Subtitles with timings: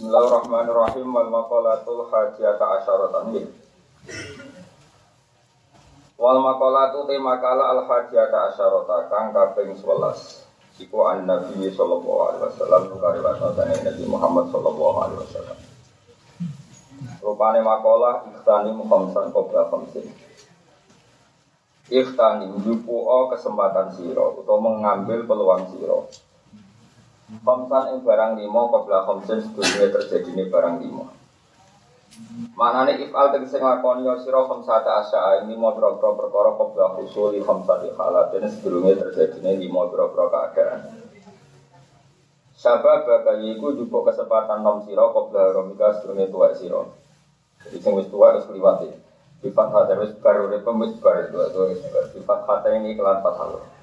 [0.00, 3.36] Bismillahirrahmanirrahim wal maqalatul hajiyata asyaratan.
[6.16, 10.80] Wal maqalatu te makalah al hajiyata asyarata kang kaping 11.
[10.80, 15.58] Iku an Nabi sallallahu alaihi wasallam kare wasatane Nabi Muhammad sallallahu alaihi wasallam.
[17.20, 20.08] Rupane makalah ikhtani muhamsan qabla khamsin.
[21.92, 22.48] Ikhtani
[22.88, 26.08] o kesempatan siro atau mengambil peluang siro
[27.30, 31.04] Khamsan ing barang limo qabla khamsin sebelumnya terjadi ini barang limo
[32.58, 37.94] Manane ifal tegese nglakoni ya sira khamsata asya ini mau boro perkara qabla husuli khamsati
[37.94, 41.00] dan sebelumnya terjadi ini limo boro keadaan.
[42.60, 46.92] Sabab bagai iku juga kesempatan nom siro qabla romika sebelumnya tua siro
[47.64, 48.92] Jadi sing wis tua harus kliwati
[49.40, 51.80] Sifat hati wis baru wis baru itu
[52.12, 53.79] Sifat hati ini kelan fathah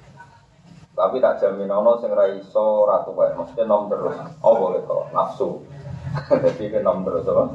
[0.98, 4.18] tapi tak jamin ono sing ra iso ratu wae, mesti nom terus.
[4.42, 5.62] Oh boleh kok, nafsu.
[6.42, 7.54] Jadi ke nom terus apa?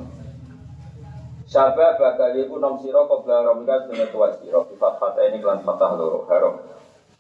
[1.52, 5.92] Syabab bakal iku nom sira qabla ramika dunya tuwa sira bi fathah ini kelan fathah
[6.00, 6.56] loro haram.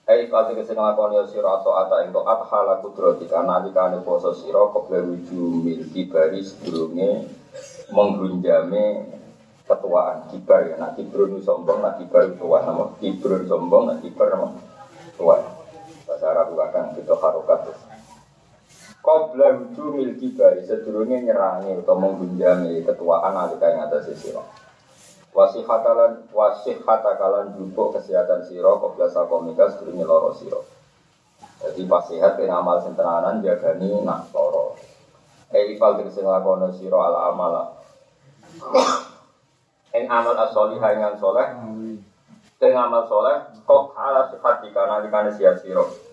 [0.08, 5.04] Hei kalau kita ngelakoni sira atau ata ing taat hala karena dikane poso sira qabla
[5.04, 7.28] wujumil kibari sedurunge
[7.92, 9.12] menggunjame
[9.68, 14.50] ketuaan kibar ya nak kibrun sombong nak kibar tua nama kibrun sombong nak kibar nama
[15.16, 15.63] tua
[16.24, 17.60] bahasa Arab akan kita harokat.
[19.04, 24.48] Qabla hujumil kibari sedurungnya nyerangi atau menggunjami ketuaan alika yang atas siro
[25.36, 30.64] Wasihatalan wasihhatakalan jupuk kesehatan siro Qabla sakomika sedurungnya loro siro
[31.60, 34.80] Jadi pas sehat kena amal sentenanan jagani nak loro
[35.52, 37.76] Eifal tegesi nglakono siro ala amala.
[40.00, 41.46] Ing amal as-solihah yang soleh.
[42.58, 46.13] Teng amal soleh Kok ala sifat dikana dikana siap siro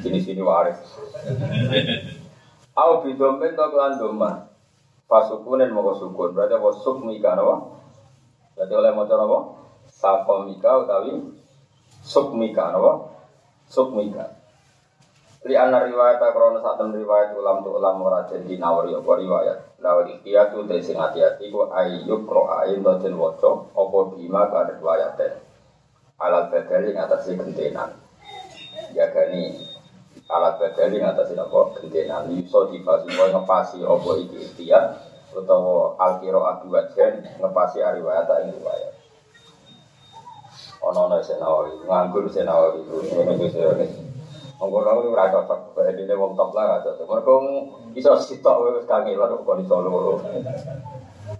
[0.00, 0.80] Sini-sini waris.
[2.74, 4.30] Au bidomen to kelan doma.
[5.04, 6.34] Mau sukun.
[6.34, 7.76] Berarti apa sukmika napa?
[8.56, 9.38] Berarti oleh maca napa?
[9.86, 11.12] Sakomika utawi
[12.02, 13.14] sukmika napa?
[13.68, 14.40] Sukmika.
[15.44, 19.58] Li anna riwayat krono saat riwayat ulam tu ulam ora jadi nawari apa riwayat.
[19.84, 25.32] Lawal tu dari sing hati-hati ku ayyuk ro'ain dan waca apa bima kan riwayaten.
[26.16, 27.92] Alat bedali ngatasi gentenan.
[28.96, 29.73] Ya gani
[30.34, 31.22] alat badali apa
[31.78, 34.98] gendena liso difasi mau ngepasi apa iki ikhtiar
[35.30, 38.94] utawa alkiro adu wajan ngepasi ariwayat ing riwayat
[40.82, 43.90] ono ono senawawi nganggur senawawi ngene iki sing
[44.54, 47.04] Monggo ora ora cocok, badine wong top lah cocok.
[47.10, 47.34] Mergo
[47.98, 50.22] iso sitok wis kangelan kok iso loro.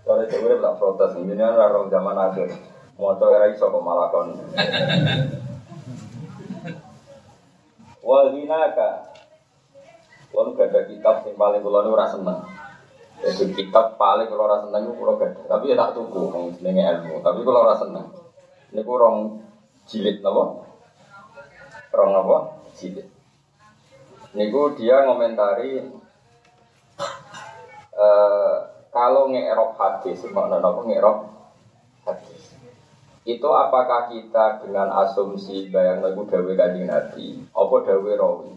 [0.03, 2.51] Sore dhewe lek protes ini ora rong zaman akhir.
[2.99, 4.29] Moto ora iso kok kon.
[8.05, 9.17] Wal hinaka.
[10.29, 12.45] Kulo gak ada kitab yang paling kulo ora seneng.
[13.25, 15.57] Jadi kitab paling kulo ora seneng kulo gak ada.
[15.57, 17.25] Tapi ya tak tuku wong jenenge ilmu.
[17.25, 18.13] Tapi kulo ora seneng.
[18.77, 19.41] Niku rong
[19.89, 20.69] jilid napa?
[21.95, 22.37] Rong napa?
[22.77, 23.09] Jilid.
[24.35, 25.87] Niku dia ngomentari
[27.95, 28.55] uh,
[28.91, 31.19] kalau ngerok hadis, mana napa ngerok
[33.25, 37.41] itu apakah kita dengan asumsi bayang lagu dawe kanjeng nabi?
[37.57, 38.53] Apa dawe rawi?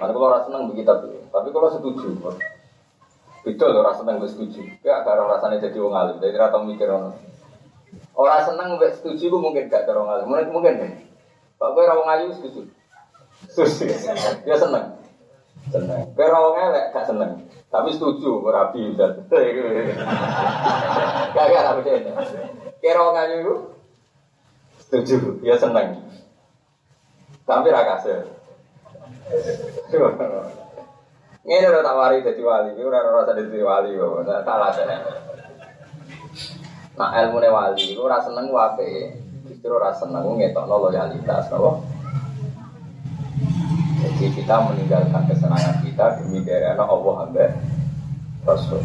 [0.00, 0.88] Mana kalau rasa seneng begitu
[1.28, 2.08] tapi kalau setuju
[3.44, 4.64] loh rasa seneng setuju.
[4.80, 6.16] Ya kalau rasanya jadi wong alim.
[6.20, 7.16] Jadi rata mikir orang.
[8.16, 10.26] Orang seneng gak setuju gue mungkin gak orang alim.
[10.28, 10.92] Mungkin mungkin nih
[11.60, 12.64] pak gue rawang ayu setuju?
[13.52, 13.92] Setuju.
[14.48, 14.96] Dia seneng.
[15.68, 16.08] Seneng.
[16.16, 17.44] Gue rawang elek gak seneng.
[17.68, 19.20] Tapi setuju berapi dan
[21.36, 21.80] gak gak tapi
[22.80, 23.54] Kira ngayu itu
[24.80, 26.00] setuju, ya seneng.
[27.44, 28.24] Tapi rakase.
[31.40, 33.96] Ini udah tak wali jadi wali, ini udah rasa jadi wali
[34.44, 34.96] salah saya.
[36.96, 39.16] Nah ilmu wali, itu rasa seneng wape,
[39.48, 41.70] justru rasa seneng ngetok loyalitas, apa?
[44.00, 47.46] Jadi kita meninggalkan kesenangan kita demi dari Allah hamba
[48.48, 48.80] Rasul.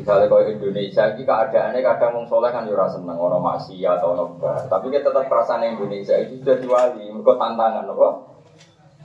[0.00, 4.64] Misalnya kalau Indonesia, ini keadaannya kadang mau soleh kan jurah seneng orang maksiat atau nobar.
[4.64, 8.08] Tapi kita tetap perasaan Indonesia itu sudah diwali, mereka tantangan apa?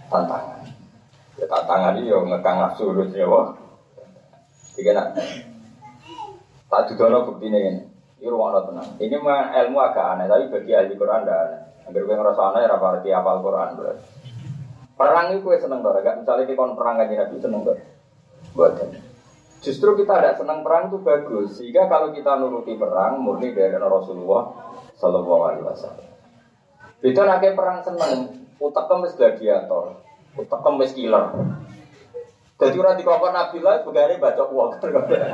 [0.07, 0.59] Tantangan.
[1.36, 3.51] Ya tantangan ini yang ngekang nafsu ya wah.
[4.80, 5.19] Iki nak
[6.71, 7.81] tak dudono buktine ngene.
[8.24, 8.89] Iki rumakno tenang.
[8.95, 9.19] Ini
[9.68, 11.62] ilmu agak aneh, tapi bagi ahli Quran ndak aneh.
[11.92, 13.69] Angger kowe ngrasa aneh ora berarti hafal Quran.
[13.75, 14.03] Berarti.
[14.95, 17.75] Perang itu kowe seneng gak misalnya kita perang kanjeng Nabi seneng to.
[18.56, 19.05] Buatan.
[19.66, 24.54] Justru kita ada senang perang itu bagus, sehingga kalau kita nuruti perang murni dari Rasulullah
[24.94, 26.06] Sallallahu Alaihi Wasallam.
[27.02, 30.06] Beda nake perang seneng, utak kemis gladiator,
[30.38, 31.34] utak kemis killer.
[32.56, 34.70] Jadi orang dikongkon Nabi lah, begini baca uang.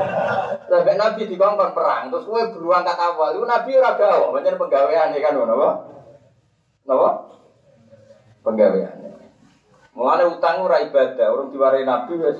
[0.71, 5.11] Sampai Nabi dikongkon perang, terus gue beruang kata awal, itu Nabi ora gawa, macam penggawean
[5.11, 5.69] kan, apa?
[6.87, 7.09] Apa?
[8.47, 8.95] Penggawean.
[9.91, 12.39] Mulane utang ora ibadah, orang diwarai Nabi wes.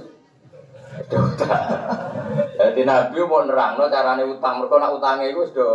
[2.62, 5.72] Jadi Nabi mau nerangno carane utang, mereka nak utangnya itu sudah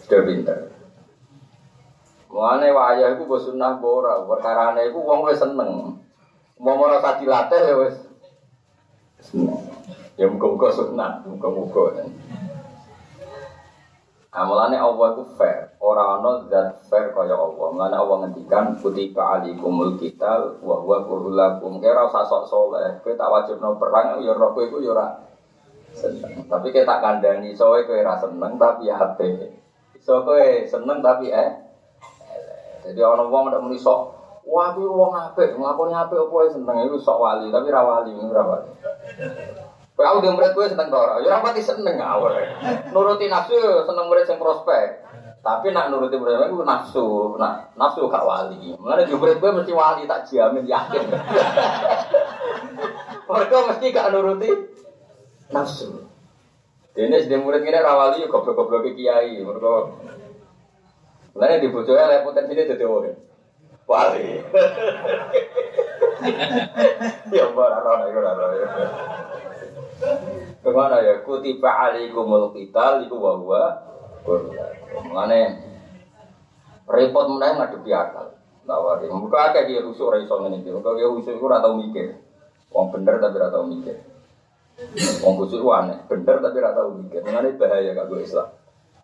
[0.00, 0.58] sudah pinter.
[2.30, 5.98] Mulane wayah iku mbok sunah ora, perkarane iku wong seneng.
[6.60, 7.96] Mau merasa dilatih ya wis.
[9.18, 9.58] Seneng.
[10.14, 12.06] Ya muga-muga sunah, muga-muga.
[14.30, 17.66] Amalane Allah itu fair, ora ana zat fair kaya Allah.
[17.74, 21.82] Mulane Allah ngendikan kutiba alikumul qital wa huwa kurhul lakum.
[21.82, 25.18] Kira usah sok saleh, kowe tak wajibno perang ya roh kowe iku ya ora
[25.90, 26.46] seneng.
[26.46, 29.50] Tapi kita tak kandhani sowe kowe ora seneng tapi ya hati.
[29.98, 31.50] So kowe seneng tapi eh
[32.86, 34.14] jadi ana wong ndak muni sok
[34.46, 38.42] wah kuwi wong apik, nglakoni apik wae seneng iku sok wali tapi ra wali, ora
[38.46, 38.70] wali.
[40.00, 41.20] Kowe aku murid kowe seneng to ora?
[41.20, 42.32] Ya ora pati seneng awal.
[42.88, 45.04] Nuruti nafsu seneng murid sing prospek.
[45.44, 48.72] Tapi nak nuruti murid itu nafsu, nak nafsu gak wali.
[48.80, 51.04] Mulane di murid kowe mesti wali tak jamin yakin.
[53.28, 54.48] Mereka mesti gak nuruti
[55.52, 55.92] nafsu.
[56.96, 59.44] Dene sedhe murid ngene ra wali goblok-goblok kiai.
[59.44, 59.72] Mereka
[61.36, 63.12] Mulane di bojone lek potensi dadi wali.
[63.84, 64.28] Wali.
[67.32, 69.48] Ya ora ora ora ora.
[70.60, 71.20] Ke mana ya?
[71.20, 73.62] Kutiba alaikumul qital iku wa huwa
[75.00, 75.40] Mengane
[76.84, 78.36] repot meneh ngadepi akal.
[78.68, 79.08] Tawari.
[79.10, 80.62] Muka akeh dia rusuk ora iso ngene.
[80.62, 82.14] Muka dia rusuk iku ora tau mikir.
[82.70, 83.96] Wong bener tapi ora tau mikir.
[85.24, 87.20] Wong rusuk aneh, bener tapi ora tau mikir.
[87.24, 88.48] Mengane bahaya kanggo Islam.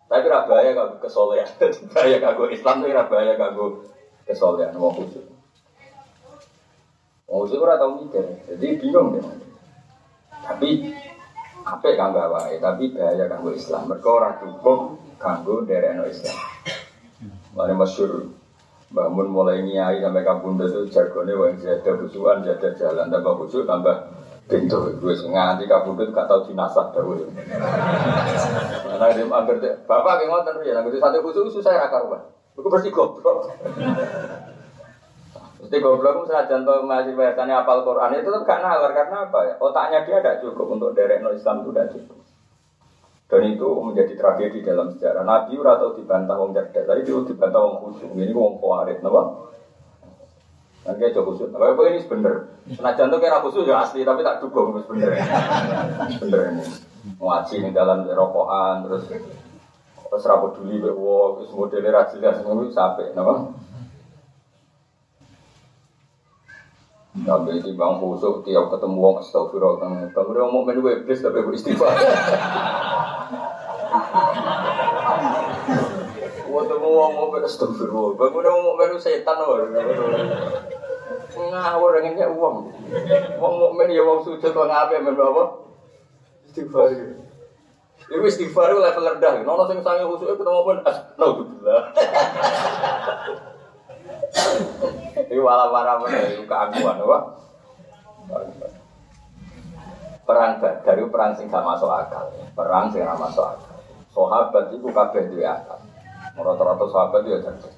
[0.07, 1.49] Tapi ora bahaya kanggo kesolehan.
[1.93, 3.65] bahaya kanggo Islam tapi ora bahaya kanggo
[4.23, 5.25] kesolehan wong rusuk.
[7.27, 8.23] Wong rusuk ora tau mikir.
[8.47, 9.46] Jadi bingung deh.
[10.47, 10.69] Tapi
[11.67, 13.91] apa kanggo awake, tapi bahaya kanggo Islam.
[13.91, 16.37] Mereka ora cukup kanggo derekno Islam.
[17.51, 18.31] Mane masyhur
[18.87, 24.15] bangun mulai nyai sampai kampung itu jargonnya wong jaga busukan jaga jalan tambah busuk tambah
[24.47, 27.27] pintu gue nganti kabudut gak tau dinasah dahulu
[28.87, 31.99] karena dia angker bapak yang ngotot ya nanti satu busuk susah ya pak
[32.55, 33.51] aku bersih goblok
[35.57, 39.39] Mesti goblok itu saja contoh masih biasanya apal Quran itu tetap gak nalar karena apa
[39.41, 39.53] ya?
[39.57, 42.19] Otaknya dia tidak cukup untuk derek no Islam itu tidak cukup.
[43.27, 45.25] Dan itu menjadi tragedi dalam sejarah.
[45.27, 48.15] Nabi ora tau dibantah wong cerdas, tapi dia dibantah wong khusyuk.
[48.15, 49.51] Ini wong kuarit, napa?
[50.87, 51.51] Nanti aja khusyuk.
[51.51, 52.33] Tapi apa ini bener?
[52.71, 55.11] Senajan tuh kira khusyuk ya asli, tapi tak dukung, terus bener.
[56.23, 56.65] bener ini.
[57.19, 59.03] Ngaji nih dalam rokokan, terus
[60.07, 63.51] terus rapor dulu, terus modelnya rajin, semua sampai, napa?
[67.25, 70.05] Tapi di bang khusuk tiap ketemu wong astagfirullah kan.
[70.13, 71.97] Kamu udah mau menu iblis tapi gue istighfar.
[76.57, 78.13] Ketemu wong mau astagfirullah.
[78.21, 79.65] Kamu udah mau menu setan loh.
[81.37, 82.55] Ngawur dengannya uang.
[83.41, 85.43] Wong mukmin ya wong sujud wong ngapain menu apa?
[86.45, 86.91] Istighfar.
[88.07, 89.41] Itu istighfar itu level rendah.
[89.41, 91.81] Nono sing sange khusuk ketemu pun astagfirullah.
[95.37, 96.01] Ini wala wala
[96.33, 97.19] itu keaguan, apa?
[100.25, 102.25] Perang dari perang sing gak masuk akal,
[102.57, 103.77] perang sing gak masuk akal.
[104.09, 105.77] Sahabat itu kabeh duwe akal.
[106.41, 107.77] Rata-rata sahabat itu ya cerdas.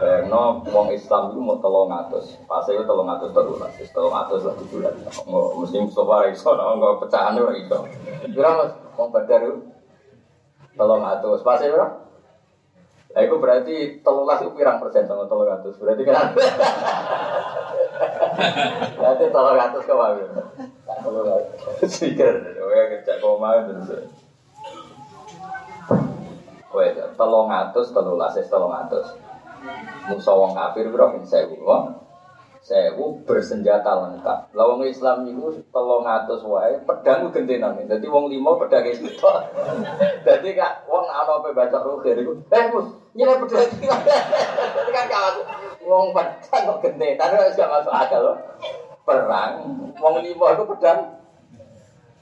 [0.00, 4.56] Bayangno wong Islam itu mau tolong atus, pas itu tolong atus terulas, tolong atus lah
[4.56, 4.94] bulan.
[5.60, 7.84] Mesti Mustafa iso, nggak pecahan ora iso.
[8.24, 9.68] Kira mas, wong Badar itu
[10.80, 11.76] tolong atus, itu
[13.10, 13.76] Nah, itu berarti
[14.06, 15.74] telulas itu pirang persen sama telur ratus.
[15.82, 16.30] Berarti kan?
[19.00, 20.44] berarti telur ratus ke mana?
[21.02, 21.58] Telur ratus.
[21.90, 23.74] Sikir, ya kecak koma itu.
[26.70, 29.18] Wes, telung atus, telulas, telung atus.
[30.06, 31.58] Musa wong kafir bro, sewu.
[32.60, 34.54] Sewu bersenjata lengkap.
[34.54, 37.74] Lawang Islam itu telung atus wae, pedang gentenan.
[37.90, 39.10] Jadi wong lima pedang itu.
[40.26, 42.38] Jadi kak, wong apa apa baca rukhir itu.
[42.54, 43.86] Eh mus, pedang itu.
[43.86, 45.34] Jadi kan kawan,
[45.84, 48.36] wong pedang kok gentenan, itu gak masuk akal loh.
[49.02, 49.52] Perang,
[49.98, 51.00] wong lima itu pedang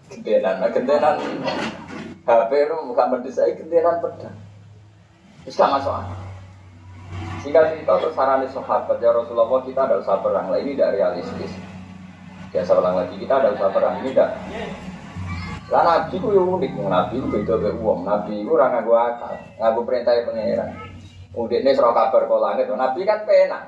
[0.09, 1.21] Gentenan, nah gentenan
[2.25, 4.37] HP itu bukan mendesak gentenan pedang.
[5.45, 6.19] Gak masuk akal.
[7.45, 11.53] Sehingga cerita terus sarani sahabat ya Rasulullah kita ada usaha perang lah ini tidak realistis.
[12.49, 14.31] Biasa ulang lagi kita ada usaha perang ini tidak.
[15.69, 18.01] Lah Nabi itu yang unik, Nabi itu beda dari uang.
[18.09, 20.71] Nabi itu orang ngaku akal, ngaku perintah pangeran.
[21.37, 23.59] Udah ini serah kabar ke langit, Nabi kan pena.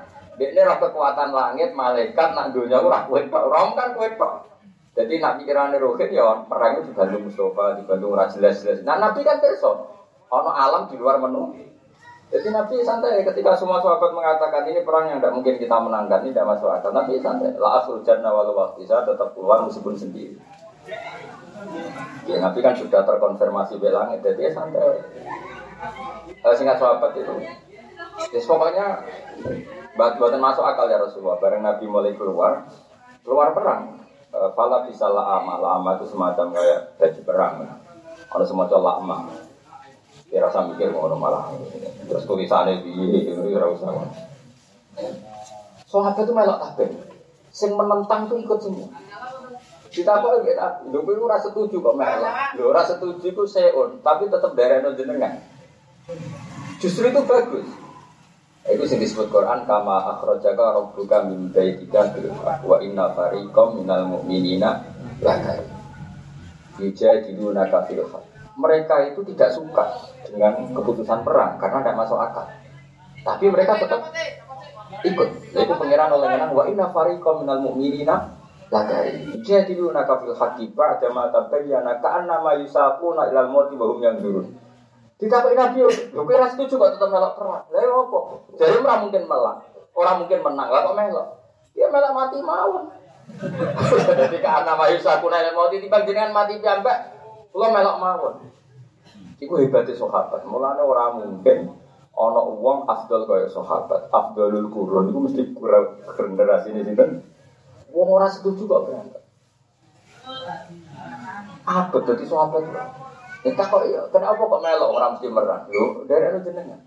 [0.41, 4.17] Dia ini roh kekuatan langit, malaikat, nak dunia itu roh kuit Rom kan kuit
[4.91, 8.81] Jadi nak pikirannya rohit ya perang itu dibantu Mustafa, dibantu ora jelas-jelas.
[8.81, 9.71] Nah Nabi kan perso,
[10.27, 11.53] ono alam di luar menu.
[12.33, 16.33] Jadi Nabi santai ketika semua sahabat mengatakan ini perang yang tidak mungkin kita menangkan, ini
[16.33, 16.91] tidak masuk akal.
[16.91, 17.55] Nabi santai.
[17.55, 20.35] La asul jannah walau waktu saya tetap keluar meskipun sendiri.
[22.25, 25.01] Ya Nabi kan sudah terkonfirmasi belang, jadi ya santai.
[26.41, 27.35] Eh, singkat sahabat itu.
[28.31, 28.85] Ya pokoknya
[29.97, 31.41] buatan masuk akal ya Rasulullah.
[31.41, 32.65] Bareng Nabi mulai keluar,
[33.25, 33.97] keluar perang.
[34.31, 37.53] Fala eh, bisa la'ama, la'ama itu semacam kayak baju perang.
[38.31, 39.17] Kalau semacam la'ama.
[40.31, 41.51] Ya rasa mikir ngono malah.
[42.07, 42.95] Terus tulisannya di
[43.51, 43.91] ya usah.
[45.91, 46.87] Sahabat itu melok kabeh.
[47.51, 48.87] Sing menentang tuh ikut semua.
[49.91, 50.95] Kita apa ya Nabi?
[50.95, 52.55] Lho kowe ora setuju kok melok.
[52.55, 55.35] Lho ora setuju ku seun, tapi tetap darahno jenengan.
[56.79, 57.67] Justru itu bagus.
[58.71, 64.79] Itu yang disebut Quran kama akhrajaka rabbuka min baitika bil wa inna fariqam minal mu'minina
[65.19, 65.59] laka.
[66.79, 68.07] Yujadiluna kafil
[68.55, 69.85] Mereka itu tidak suka
[70.23, 72.47] dengan keputusan perang karena tidak masuk akal.
[73.27, 74.07] Tapi mereka tetap
[75.03, 75.29] ikut.
[75.51, 78.40] Yaitu pengiran oleh wa inna fariqam minal mu'minina
[78.71, 79.27] lakari.
[79.35, 84.47] Yujadiluna kafil haqqi ba'da ma tabayyana ka'annama yusaquna ilal mauti wa hum yanzurun.
[85.21, 87.61] Ditakuti Nabi, lho kowe ra setuju kok tetep melok perang.
[87.69, 88.19] Lah yo apa?
[88.57, 89.57] Jadi ora mungkin melak.
[89.93, 90.67] Ora mungkin menang.
[90.73, 91.27] Lah kok melok?
[91.77, 92.89] Ya melok mati mawon.
[94.17, 97.13] Jadi karena mayu sakuna yang mau ditimbang jenengan mati piyambak,
[97.53, 98.35] kula melok mawon.
[99.37, 100.41] Iku hebatnya sahabat.
[100.49, 101.69] Mulane ora mungkin
[102.17, 104.09] ana wong afdal kaya sahabat.
[104.09, 107.30] Afdalul qurun iku mesti kurang generasi ini sinten?
[107.91, 109.23] Wong ora setuju kok berangkat.
[111.67, 112.63] Apa dadi sahabat?
[113.41, 115.65] Kita kok iya, kenapa kok melok orang mesti merah?
[115.67, 116.79] Lho, dari itu jenengan.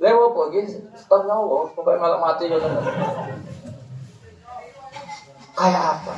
[0.00, 2.58] Lewo kok gini, setelah nyawa, pokoknya melok mati ya
[5.52, 6.14] Kayak apa?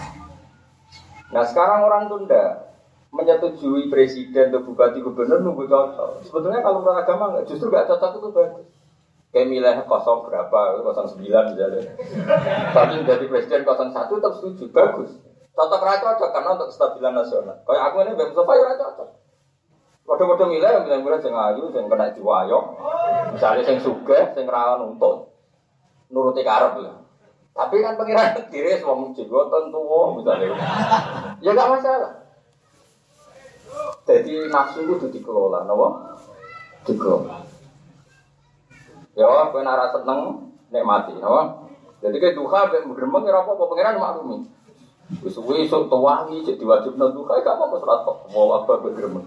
[1.35, 2.71] Nah sekarang orang tunda
[3.15, 6.23] menyetujui presiden atau bupati gubernur nunggu cocok.
[6.27, 8.67] Sebetulnya kalau agama justru nggak cocok itu bagus.
[9.35, 11.83] Kayak milih kosong berapa, kosong sembilan misalnya.
[12.71, 15.11] Tapi jadi presiden kosong satu tetap setuju, bagus.
[15.59, 17.59] Cocok raja cocok karena untuk kestabilan nasional.
[17.67, 19.09] Kayak aku ini Bang Mustafa ya cocok.
[20.05, 22.67] Padha-padha milih yang milih-milih sing ayu, sing kena diwayong.
[23.35, 25.33] Misalnya sing sugih, sing rawan nuntut.
[26.15, 26.95] Nuruti karep ya.
[27.55, 30.55] Tapi kan pengiran diri wong jenggoten tuwa misalnya.
[31.43, 32.13] Ya gak masalah.
[34.05, 36.19] Jadi nafsu itu dikelola, napa?
[36.85, 37.54] Dikelola.
[39.15, 41.71] Ya, kowe nek seneng nikmati, napa?
[42.03, 44.39] Jadi kayak duha, bergemeng ya apa-apa, pengiran maklumi.
[45.23, 48.17] Wis suwe esuk tuwangi jadi wajib nang duha, gak apa-apa kok.
[48.35, 49.25] Mau apa bergemeng.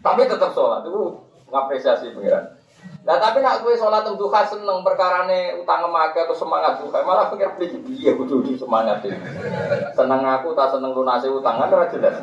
[0.00, 2.56] Tapi tetap sholat itu ngapresiasi pengiran.
[3.06, 7.06] Nah tapi nak gue sholat untuk duha seneng perkara nih utang emaga atau semangat duha
[7.06, 9.18] malah pikir beli iya kudu di semangat ini.
[9.94, 12.18] Seneng aku tak seneng lunasi utang kan jelas.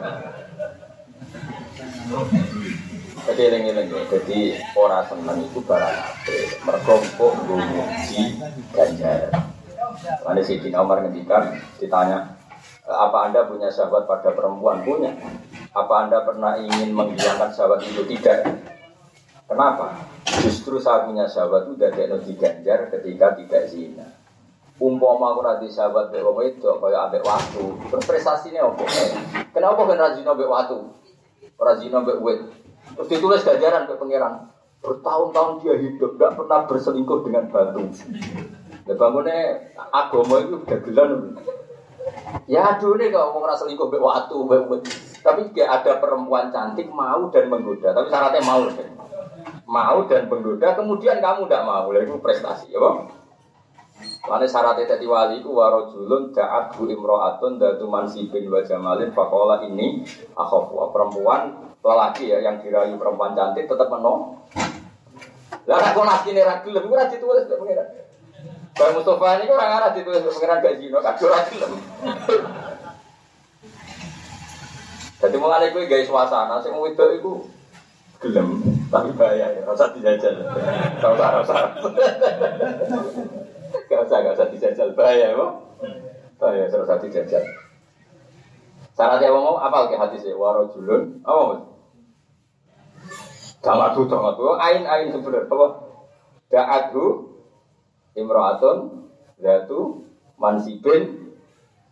[3.24, 3.72] Jadi ini
[4.12, 4.39] jadi
[4.75, 6.36] orang seneng itu barang apa?
[6.68, 7.34] Mergompok
[8.12, 8.36] di
[8.75, 9.32] ganjar.
[10.27, 12.36] Mana si Dina Umar ngendikan ditanya
[12.84, 15.15] apa anda punya sahabat pada perempuan punya?
[15.74, 18.06] Apa Anda pernah ingin menghilangkan sahabat itu?
[18.06, 18.39] Tidak.
[19.50, 20.06] Kenapa?
[20.46, 22.06] Justru saya punya sahabat itu dari
[22.38, 24.06] ganjar ketika tidak zina.
[24.77, 27.65] Umpama aku nanti sahabat be itu kaya ambek waktu.
[27.89, 28.86] Terus prestasinya apa?
[29.50, 30.77] Kenapa kan rajin ambek waktu?
[31.58, 32.42] Rajin ambek wet.
[32.93, 34.33] Terus ditulis ganjaran ke pangeran.
[34.83, 37.88] Bertahun-tahun dia hidup, tidak pernah berselingkuh dengan batu.
[38.83, 39.39] Ya bangunnya
[39.95, 41.12] agama itu udah gelan.
[42.51, 44.38] Ya aduh nih kalau mau ngerasa selingkuh mbek waktu,
[45.23, 48.89] tapi gak ada perempuan cantik mau dan menggoda, tapi syaratnya mau deh.
[49.63, 53.07] Mau dan menggoda, kemudian kamu tidak mau, itu prestasi, ya bang.
[54.27, 58.59] Lalu syaratnya tadi wali ku warojulun da'at bu imro'atun datu mansibin wa
[59.15, 60.03] fakola ini
[60.35, 64.40] akhofu perempuan lelaki ya yang dirayu perempuan cantik tetap menong.
[65.68, 67.88] Lah aku nasi nih ragu lebih kurang ditulis pengiran.
[68.74, 71.72] Bang Mustafa ini orang arah ditulis pengiran gak zino, kan curang film.
[75.24, 77.32] Jadi mulai gue guys suasana, sing itu itu
[78.20, 78.60] gelem,
[78.92, 80.36] tapi bahaya ya, rasa dijajal.
[81.00, 81.56] Gak usah, rasa.
[83.88, 85.48] Gak usah, gak usah dijajal, bahaya ya,
[86.40, 87.44] bahaya, rasa dijajal.
[88.94, 90.36] Syaratnya mau apa ke hati sih?
[90.36, 91.73] Warojulun, apa?
[93.63, 94.60] Jangan tuh, jangan tuh.
[94.60, 95.67] Ain ain sebenarnya apa?
[96.51, 97.05] Da'adhu
[98.20, 98.77] imro'atun
[99.39, 100.03] datu
[100.36, 101.32] mansibin.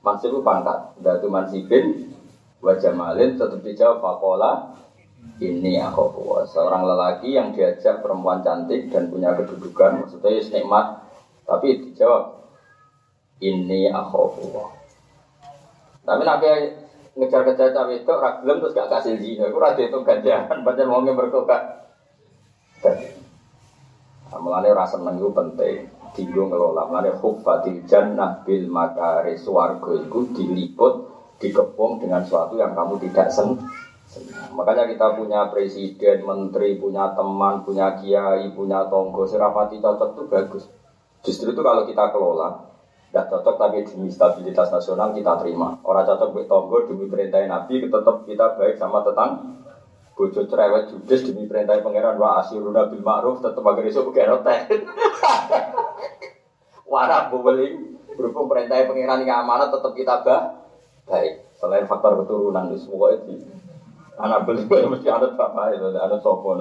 [0.02, 2.10] Mansibu pangkat datu mansibin
[2.58, 4.74] wajah malin tetap dijawab fakola
[5.38, 6.10] ini aku
[6.50, 11.06] seorang lelaki yang diajak perempuan cantik dan punya kedudukan maksudnya nikmat.
[11.46, 12.50] Tapi dijawab
[13.46, 14.26] ini aku
[16.02, 16.81] tapi nabi
[17.18, 21.62] ngejar-ngejar cawe itu ragilem terus gak kasih zina itu rada itu ganjaran baca mau berkokak
[24.32, 26.88] nah, mulanya rasa seneng penting tinggu ngelola.
[26.88, 30.94] Mulanya khuffatil jannah bil makari suarga itu diliput
[31.42, 33.58] dikepung dengan sesuatu yang kamu tidak sen
[34.52, 40.64] makanya kita punya presiden, menteri, punya teman, punya kiai, punya tonggo, serapati cocok itu bagus.
[41.24, 42.71] Justru itu kalau kita kelola,
[43.12, 45.76] tidak cocok tapi demi stabilitas nasional kita terima.
[45.84, 49.60] Orang cocok buat tonggo demi perintah Nabi tetap kita baik sama tetang.
[50.16, 54.64] Bojo cerewet judes demi perintah pangeran wa asiruna bil ma'ruf tetap agar iso bukan rotek.
[56.92, 60.16] Warak bobeling berhubung perintah pangeran yang amanat tetap kita
[61.04, 61.52] baik.
[61.60, 63.44] Selain faktor keturunan itu semua itu.
[64.16, 66.56] Anak beli mesti ada bapak itu, ada sopo.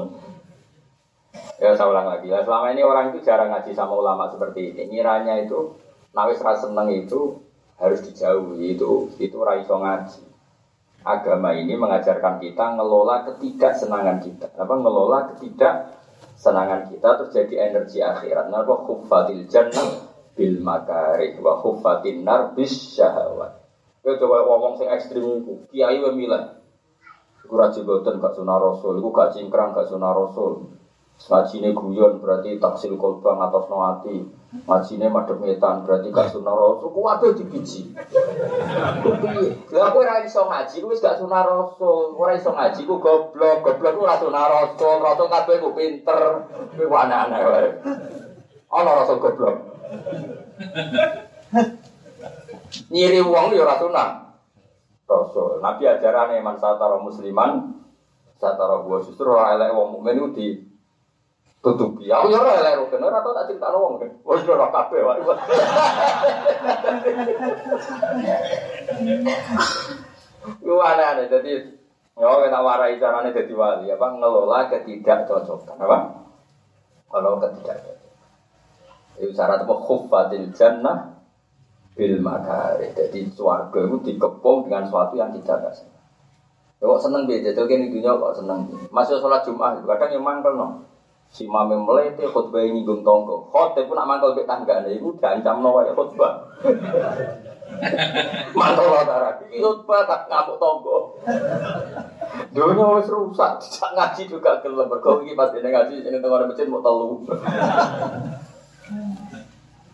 [1.62, 2.26] Ya saya ulang lagi.
[2.26, 4.90] Ya, selama ini orang itu jarang ngaji sama ulama seperti ini.
[4.90, 5.78] Ngiranya itu
[6.10, 7.38] Nawis rasa seneng itu
[7.78, 10.26] harus dijauhi itu itu raiso ngaji.
[11.00, 14.52] Agama ini mengajarkan kita ngelola ketidaksenangan kita.
[14.52, 18.52] Apa ngelola ketidaksenangan kita terjadi energi akhirat.
[18.52, 23.60] Nah, wa khuffatil jannah bil makari wa khuffatin nar bis syahawat.
[24.00, 26.56] Kowe coba ngomong sing ekstrim iku, kiai wae milih.
[27.44, 30.79] Iku gak sunah rasul, iku gak cingkrang gak sunah rasul.
[31.20, 34.24] Ngajine guyon berarti taksil kolbang atas noati.
[34.64, 36.88] Ngajine madhep ngetan berarti gak sunah rasul.
[36.88, 37.92] Ku wae dibiji.
[39.76, 42.16] Lah kowe ora iso ngaji, ku wis gak sunah rasul.
[42.16, 44.96] Ora iso ngaji ku goblok, goblok ora sunah rasul.
[45.04, 46.48] Rasul kabeh ku pinter.
[46.72, 47.68] Ku aneh-aneh wae.
[48.72, 49.56] Ana goblok.
[52.88, 54.08] Nyiri uang ya ora sunah.
[55.04, 55.60] Rasul.
[55.60, 57.76] Nabi ajarane man satara musliman
[58.40, 60.69] satara gua justru ora elek wong mukmin di
[61.60, 62.08] tutupi.
[62.08, 63.94] Aku ya ora elek rukun, ora tau tak critakno wong.
[64.24, 65.20] Wis ora kabeh wae.
[70.64, 71.80] Lu aneh-aneh jadi
[72.20, 75.98] Ya, kita warai caranya jadi wali, apa ngelola ketidakcocokan, apa?
[77.08, 78.12] Kalau ketidakcocokan.
[79.16, 81.16] Itu syarat apa khuffatil jannah
[81.96, 82.92] bil makari.
[82.92, 85.88] Jadi suarga itu dikepung dengan sesuatu yang tidak kasih.
[86.80, 88.68] Ya kok seneng beda, jadi ini dunia kok seneng.
[88.92, 90.68] Masih sholat Jumat, kadang yang mangkel no.
[91.30, 93.46] Si mame melete khutbah ini gung tonggo.
[93.54, 96.42] Khotbah pun nak mangkel ke tangga, nah itu diancam no ya khutbah.
[98.58, 101.22] Mangkel lo darah, ini khutbah tak ngamuk tonggo.
[102.50, 104.90] Dunia wis rusak, tidak ngaji juga gelem.
[104.90, 107.22] Berkau ini pas ini ngaji, ini tengah masjid mau telu.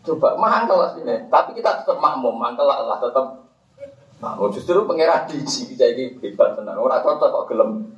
[0.09, 3.45] Coba mangkel sini, tapi kita tetap makmum, mangkel lah tetap
[4.25, 4.49] makmum.
[4.57, 6.81] Justru pangeran biji jadi hebat tenan.
[6.81, 7.93] Orang cocok kok gelem.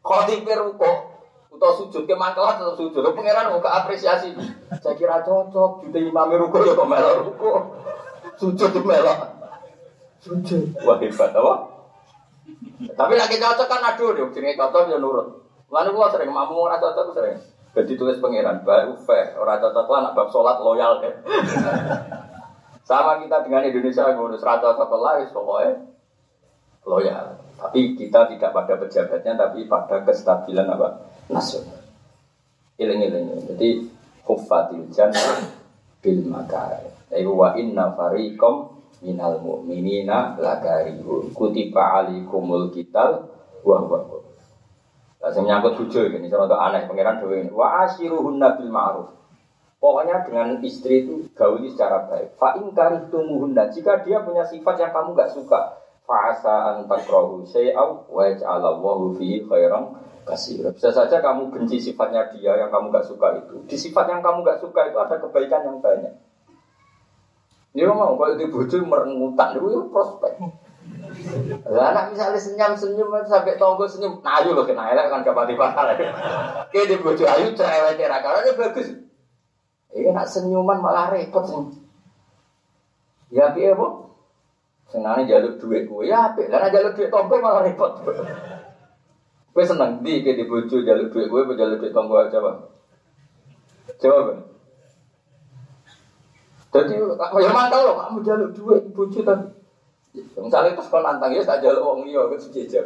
[0.00, 1.11] Khotibir kok
[1.52, 3.00] atau sujud ke mangkelan tetap sujud.
[3.04, 4.32] Lo pangeran mau apresiasi.
[4.80, 5.86] Saya kira cocok.
[5.86, 7.52] Juta imam ruko ya kok melok ruko.
[8.40, 9.18] Sujud melok.
[10.24, 10.74] Sujud.
[10.82, 11.54] Wah hebat apa?
[12.96, 14.26] Tapi lagi cocok kan aduh deh.
[14.34, 15.28] Jadi cocok ya nurut.
[15.70, 17.38] Lalu gua sering mampu orang cocok sering.
[17.72, 19.36] Jadi tulis pangeran baru fair.
[19.38, 21.14] Orang cocok lah nak bab sholat loyal deh.
[22.82, 25.86] Sama kita dengan Indonesia ngurus rata cocok lah, pokoknya
[26.82, 27.38] loyal.
[27.54, 31.11] Tapi kita tidak pada pejabatnya, tapi pada kestabilan apa?
[31.32, 31.80] Nasional.
[32.76, 33.48] Iling-iling.
[33.48, 33.88] Jadi
[34.28, 35.48] hufatil jannah
[36.04, 36.92] bil makar.
[37.08, 41.32] Iku wa inna fariqam minal mu'minina lakarihun.
[41.34, 43.28] Kutiba alikumul kital
[43.64, 44.20] wa huwa
[45.22, 47.50] Lah sing nyangkut bojo ini cara aneh pangeran dhewe ini.
[47.54, 49.22] Wa nabil ma'ruf.
[49.82, 52.38] Pokoknya dengan istri itu gauli secara baik.
[52.38, 55.74] Fa in karihtumuhunna jika dia punya sifat yang kamu gak suka,
[56.06, 59.90] fa'asa an takrahu syai'aw wa yaj'alallahu fihi khairan
[60.24, 60.66] kasih.
[60.74, 63.62] Bisa saja kamu benci sifatnya dia yang kamu gak suka itu.
[63.66, 66.14] Di sifat yang kamu gak suka itu ada kebaikan yang banyak.
[67.72, 70.32] Dia mau kalau di bojo merengutan itu ya prospek.
[71.68, 75.56] Lah anak misalnya senyum senyum sampai tonggo senyum, nah ayo loh kena elek kan kapati
[75.56, 75.96] parah.
[76.68, 78.88] Kayak di bojo ayu cerewet kira karena bagus.
[79.92, 81.80] Iya nak senyuman malah repot sih.
[83.32, 84.12] Ya piye apa?
[84.92, 86.52] Senane jaluk duit gue ya apik.
[86.52, 88.04] Lah jaluk duit tonggo malah repot.
[89.52, 92.58] Gue seneng di ke di bojo jaluk duit gue, jaluk duit tonggo aja bang.
[94.00, 94.48] Jawab.
[96.72, 99.62] Jadi, ya mantau loh, kamu jaluk duit bojo tapi
[100.12, 102.84] Misalnya terus kau nantang ya saja lo wong liya kan sejajar.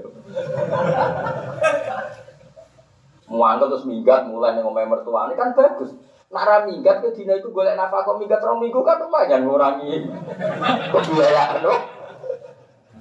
[3.27, 5.91] Muangkel terus minggat mulai ning omahe mertuane kan bagus.
[6.31, 10.07] Nara minggat ke dina itu golek nafkah minggat rong minggu kan lumayan ngurangi
[10.95, 11.79] kebiayaan loh.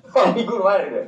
[0.09, 1.05] Rong minggu lumayan deh.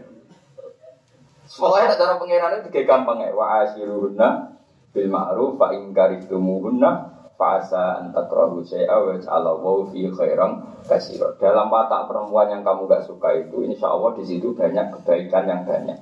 [1.57, 3.33] Pokoknya cara pengiran itu kayak gampang ya.
[3.33, 4.57] Wa asyiruna
[4.93, 11.37] bil ma'ruf fa in karitumuhunna fasa antakrahu syai'a wa ja'alallahu fi khairan kasiro.
[11.37, 15.61] Dalam watak perempuan yang kamu gak suka itu, insya Allah di situ banyak kebaikan yang
[15.65, 16.01] banyak.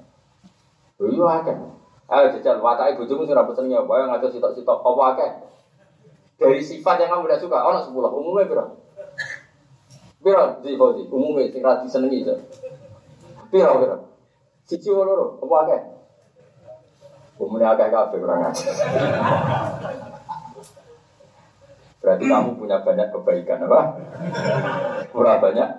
[0.96, 1.58] Iya akeh.
[2.08, 5.30] Ayo jajal watak ibu sing rambut seneng ya, yang ngatur sitok-sitok apa akeh.
[6.40, 8.66] Dari sifat yang kamu gak suka, ono sepuluh umumnya piro?
[10.24, 12.36] Piro di Fauzi, umumnya sing ra itu.
[13.52, 14.15] Piro piro?
[14.66, 15.82] Siji loro, apa akeh?
[17.38, 18.50] Umumnya akeh kabeh kurang.
[22.02, 23.82] Berarti kamu punya banyak kebaikan apa?
[25.14, 25.70] Kurang banyak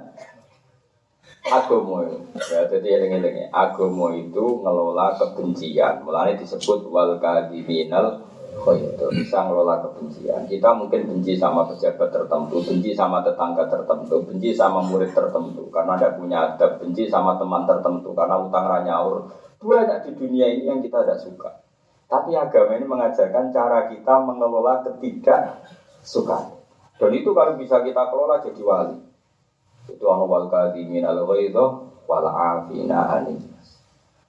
[1.47, 2.03] agomo
[2.51, 10.49] ya jadi eling-eling agomo itu ngelola kebencian mulanya disebut wal kadiminal itu bisa ngelola kebencian
[10.49, 15.95] kita mungkin benci sama pejabat tertentu benci sama tetangga tertentu benci sama murid tertentu karena
[15.95, 19.29] ada punya adab benci sama teman tertentu karena utang ranyaur
[19.61, 21.67] banyak di dunia ini yang kita tidak suka
[22.07, 25.59] tapi agama ini mengajarkan cara kita mengelola ketidak
[26.07, 26.55] suka.
[26.97, 28.99] Dan itu kalau bisa kita kelola jadi wali.
[29.91, 33.43] Itu anu wal kadimin al ghaidho wal afina anis.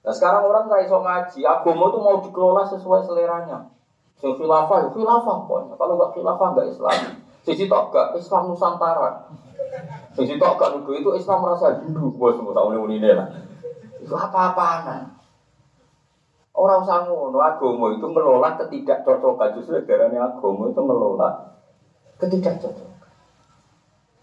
[0.02, 3.70] Nah sekarang orang nggak iso ngaji, agama itu mau dikelola sesuai seleranya.
[4.18, 5.74] Sing khilafah, ya khilafah pokoknya.
[5.78, 6.98] Kalau nggak khilafah nggak Islam.
[7.48, 9.24] Sisi tok gak Islam Nusantara.
[10.12, 12.12] Sisi tok gak nuduh itu Islam merasa Hindu.
[12.12, 13.24] Bos semua tahun ini lah.
[14.04, 15.16] Itu apa-apaan.
[16.52, 21.54] Orang sanggup, agama itu ngelola ketidakcocokan justru darahnya agama itu ngelola
[22.18, 22.98] ketidakcocokan.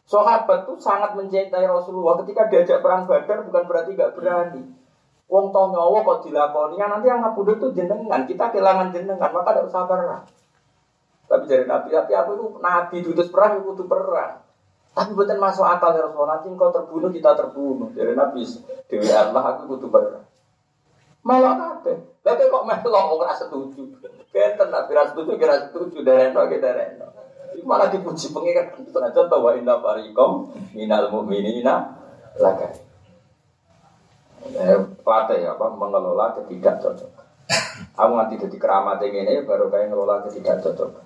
[0.06, 4.62] Sahabat tuh sangat mencintai Rasulullah ketika diajak perang Badar bukan berarti gak berani.
[5.26, 9.58] Wong tau nyawa kok dilakoni, ya nanti yang ngabudu tuh jenengan, kita kehilangan jenengan, maka
[9.58, 10.24] tidak usah perang.
[11.26, 14.46] Tapi dari Nabi, tapi aku itu Nabi diutus perang, aku tuh perang.
[14.94, 17.90] Tapi bukan masuk akal ya Rasulullah, nanti kau terbunuh, kita terbunuh.
[17.98, 18.46] Dari Nabi,
[18.86, 20.24] Dewi Allah, aku butuh perang.
[21.26, 22.22] Malah kabeh.
[22.22, 23.82] Tapi kok melok ora setuju.
[24.30, 27.16] Benten Nabi ra setuju, kira setuju, dereno, kira dereno
[27.66, 31.98] malah dipuji pengiran senajan bahwa inna farikom minal mu'minina
[32.38, 32.85] laga
[34.54, 37.12] eh, Pelatih ya, apa mengelola ketidak cocok.
[37.98, 41.06] Aku nanti jadi keramat ini baru kayak ngelola ketidak cocok.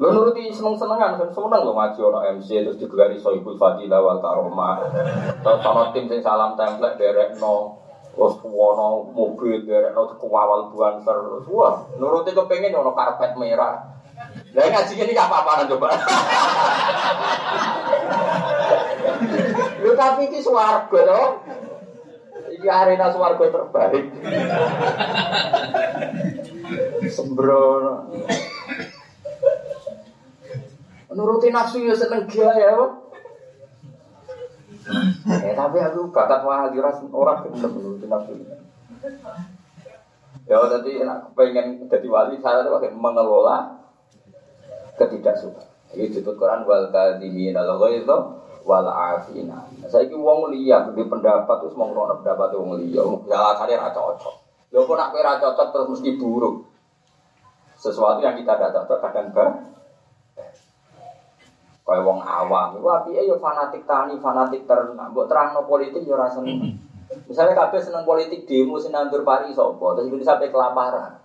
[0.00, 4.18] Lo nuruti seneng senengan kan seneng lo ngaji orang MC terus digelari soibul fadilah wal
[4.18, 4.82] karomah.
[5.44, 7.78] Terus sama tim sing salam template derek no
[8.16, 11.44] terus wono mobil derek no kewawal buanser.
[11.46, 13.92] Wah nuruti kepengen ono karpet merah.
[14.52, 15.88] Lah ngaji ini gak apa-apa coba.
[19.82, 21.28] Lu tapi ini swarga loh.
[22.62, 24.06] Ini arena swarga terbaik.
[27.10, 28.06] Sembrono.
[31.10, 32.90] Nuruti nafsu ya seneng gila ya, Pak.
[35.42, 38.32] Eh tapi aku bakat wali orang gelem nuruti nafsu.
[40.46, 43.74] Ya tadi enak pengen jadi wali saya tuh mengelola
[44.94, 45.66] ketidaksukaan.
[45.98, 48.16] Ini disebut Quran wal kadimin al ghaidha
[48.62, 49.66] wal afina.
[49.90, 53.90] Saya ki wong liya di pendapat terus mau ngono pendapat wong liya, ya kali ra
[53.90, 54.34] cocok.
[54.72, 56.64] Lho kok nak ora cocok terus mesti buruk.
[57.76, 59.48] Sesuatu yang kita tidak cocok kadang ber
[61.82, 65.10] Kaya wong awam, itu apinya ya fanatik tani, fanatik ternak.
[65.10, 66.78] Mbok terangno politik ya ora seneng.
[67.26, 71.18] Misalnya kabeh seneng politik demo sing nandur pari sapa, terus itu sampai kelaparan.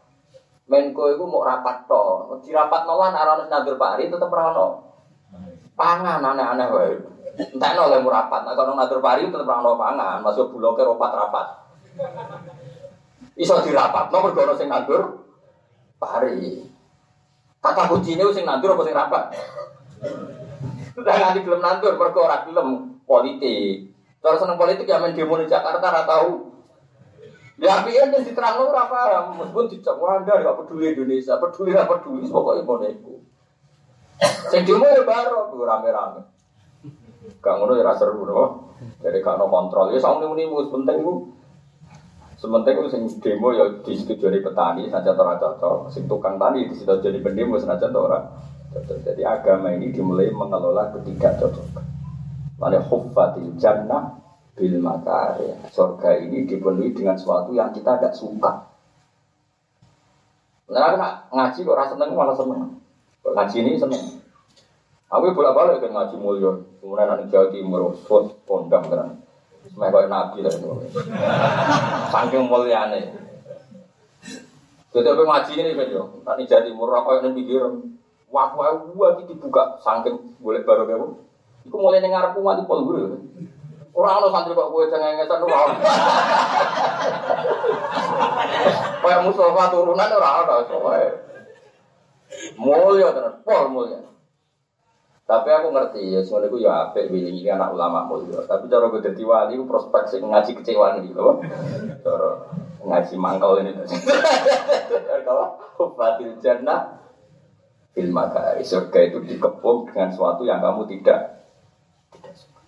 [0.68, 4.84] Menko itu mau rapat to, di rapat nolan arah nandur pari tetap rano.
[5.78, 6.94] Pangan aneh-aneh wae.
[7.38, 11.48] Entah no oleh rapat, nah kalau nandur pari tetap rano pangan, masuk bulognya ropat rapat.
[13.38, 15.22] Iso dirapat, no bergono sing nandur
[16.02, 16.66] pari.
[17.62, 19.24] Kata kuncinya sing nandur apa sing rapat?
[20.98, 23.94] Sudah nganti belum nandur, berkorak belum politik.
[24.18, 26.58] Kalau seneng politik ya main demo di Jakarta, rata tahu.
[27.62, 32.30] Ya api yang diterang ora paham, meskipun dicap Anda gak peduli Indonesia, peduli gak peduli,
[32.30, 33.18] pokoknya boneku.
[34.50, 36.22] Sing demo ya baru tuh rame-rame.
[37.38, 38.74] Gak ngono ya rasa seru no.
[39.04, 39.94] Jadi no kontrol.
[39.94, 41.14] Ya sama ini mus penting bu.
[42.38, 45.90] Sementing itu sing demo ya di situ jadi petani saja tora cocok.
[45.90, 48.22] Sing tukang tani di situ jadi pendemo saja tora.
[48.78, 51.82] Jadi agama ini dimulai mengelola ketiga cocok.
[52.58, 54.18] Lalu huffatil jannah
[54.58, 55.54] bil makari.
[55.70, 58.66] Surga ini dipenuhi dengan sesuatu yang kita tidak suka.
[60.68, 62.82] Nah, ngaji kok rasa seneng malah seneng.
[63.24, 64.04] Ngaji ini seneng.
[65.08, 66.52] Aku bolak balik ke ngaji mulia.
[66.84, 69.24] Kemudian nanti Jawa Timur, Sot, Pondam kan.
[69.68, 70.68] Mereka nabi lah itu.
[72.12, 73.02] Saking mulyane.
[74.92, 77.62] Jadi apa ngaji ini kan yo, tani jadi murah kau yang pikir,
[78.34, 81.08] wah wah wah itu dibuka, saking boleh baru kamu.
[81.68, 82.88] Iku mulai dengar aku mati pol.
[83.98, 85.68] Orang lo santri kok gue cengengesan lu mau.
[89.02, 91.27] Kayak Mustafa turunan orang ada, soalnya
[92.60, 94.00] mulia tenan, pol mulia.
[95.28, 98.40] Tapi aku ngerti ya, semuanya itu ya apik ini anak ulama mulia.
[98.48, 101.44] Tapi cara gue jadi wali, prospek sih ngaji kecewaan gitu loh.
[102.00, 102.48] Cara
[102.88, 103.76] ngaji mangkal ini.
[105.28, 105.60] Kalau
[106.00, 107.04] batil jannah
[107.92, 111.44] fil makari surga itu dikepung dengan sesuatu yang kamu tidak
[112.32, 112.64] suka.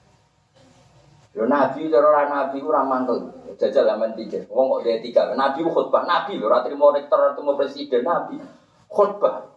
[1.38, 3.40] Yo nabi cara nabi ora mantel.
[3.60, 4.40] Jajal laman tiga.
[4.52, 5.36] Wong kok dia tiga.
[5.36, 6.08] Nabi khutbah.
[6.08, 8.40] Nabi lho ora trimo rektor atau presiden nabi.
[8.88, 9.49] Khutbah.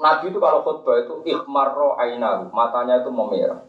[0.00, 3.60] Nabi itu kalau khutbah itu ikhmarro ainahu, matanya itu memerah.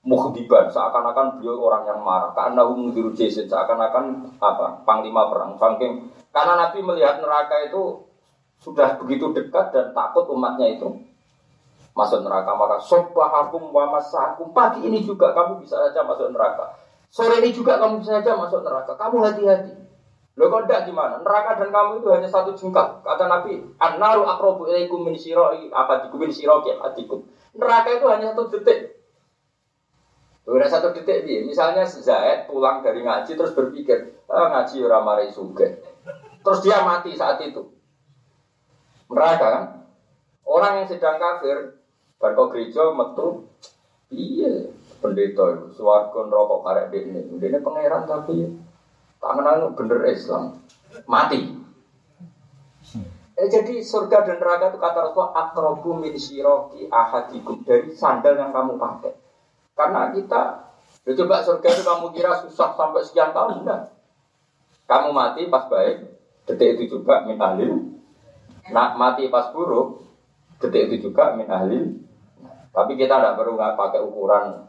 [0.00, 2.32] Mukhdiban, seakan-akan beliau orang yang marah.
[2.32, 4.80] Karena mengdiru jesin, seakan-akan apa?
[4.88, 6.08] Panglima perang, Fangking.
[6.32, 8.08] Karena Nabi melihat neraka itu
[8.64, 10.88] sudah begitu dekat dan takut umatnya itu
[11.92, 12.56] masuk neraka.
[12.56, 14.56] Maka sobahakum wa masakum.
[14.56, 16.80] Pagi ini juga kamu bisa saja masuk neraka.
[17.12, 18.96] Sore ini juga kamu bisa saja masuk neraka.
[18.96, 19.89] Kamu hati-hati.
[20.38, 21.18] Lo enggak gimana?
[21.20, 23.02] Neraka dan kamu itu hanya satu jengkal.
[23.02, 27.26] Kata Nabi, "An-naru aqrabu ilaikum min siroi apa min siroi hatikum."
[27.58, 28.94] Neraka itu hanya satu detik.
[30.46, 31.42] Udah satu detik dia.
[31.42, 35.82] Misalnya Zaid pulang dari ngaji terus berpikir, ah, ngaji ora mari suge.
[36.40, 37.66] Terus dia mati saat itu.
[39.10, 39.64] Neraka kan?
[40.46, 41.78] Orang yang sedang kafir,
[42.18, 43.46] berkau gereja metu,
[44.10, 44.66] iya
[44.98, 48.50] pendeta itu, rokok karek ini, ini pangeran tapi
[49.20, 50.64] Tangan bener Islam.
[51.04, 51.60] Mati.
[53.40, 58.52] Eh, jadi surga dan neraka itu kata Rasulullah akrobu min siroki ahadikum dari sandal yang
[58.52, 59.16] kamu pakai.
[59.72, 60.42] Karena kita,
[61.08, 63.96] ya coba surga itu kamu kira susah sampai sekian tahun enggak?
[64.84, 67.96] Kamu mati pas baik, detik itu juga min ahlil.
[68.76, 70.04] Nah, mati pas buruk,
[70.60, 71.96] detik itu juga min ahlil.
[72.76, 74.68] Tapi kita tidak perlu nggak pakai ukuran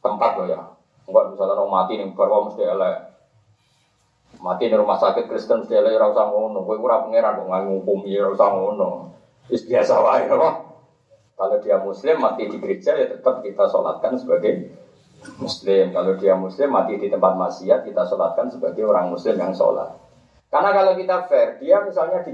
[0.00, 0.60] tempat loh ya.
[1.04, 2.96] Enggak misalnya orang mati nih baru mesti elek.
[4.38, 6.62] Mati di rumah sakit Kristen elek ora usah ngono.
[6.62, 8.88] Kowe ora pangeran kok ngukumi ora usah ngono.
[9.50, 10.50] Wis biasa wae apa?
[11.38, 14.74] Kalau dia muslim mati di gereja ya tetap kita sholatkan sebagai
[15.38, 15.94] muslim.
[15.94, 19.94] Kalau dia muslim mati di tempat maksiat kita sholatkan sebagai orang muslim yang sholat.
[20.48, 22.32] Karena kalau kita fair, dia misalnya di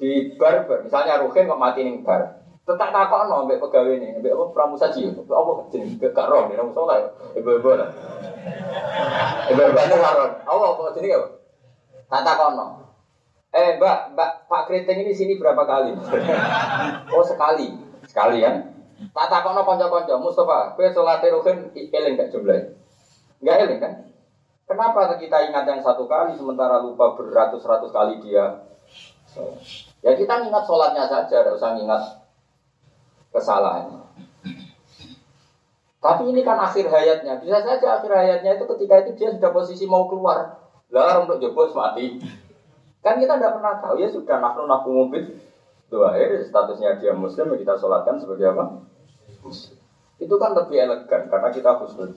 [0.00, 2.39] di bar, bar misalnya Ruhin kok mati nih bar,
[2.70, 6.70] tetap takut no ambek pegawai ini, ambek apa pramusaji, apa jenis gak roh, nih nong
[6.70, 7.90] sholat, ibu-ibu lah.
[9.50, 11.28] Ibu-ibu karon, apa apa jenis apa?
[12.06, 12.66] Tak takut no.
[13.50, 15.90] Eh mbak, mbak Pak Kriting ini sini berapa kali?
[17.18, 17.74] oh sekali,
[18.06, 18.70] sekali ya.
[19.10, 22.78] Tak takut no konco-konco, Mustafa, kue sholat ruhin eling gak jumlahnya?
[23.42, 23.92] Gak eling kan?
[24.70, 28.62] Kenapa kita ingat yang satu kali sementara lupa beratus-ratus kali dia?
[30.06, 32.19] Ya kita ingat sholatnya saja, tidak usah ingat
[33.30, 34.00] kesalahannya.
[36.00, 37.36] Tapi ini kan akhir hayatnya.
[37.44, 40.56] Bisa saja akhir hayatnya itu ketika itu dia sudah posisi mau keluar.
[40.88, 42.16] Lah untuk jebol mati.
[43.04, 45.24] Kan kita tidak pernah tahu ya sudah nafnu nafnu mobil.
[45.92, 48.80] Doa statusnya dia muslim kita sholatkan sebagai apa?
[50.20, 52.16] Itu kan lebih elegan karena kita khusus.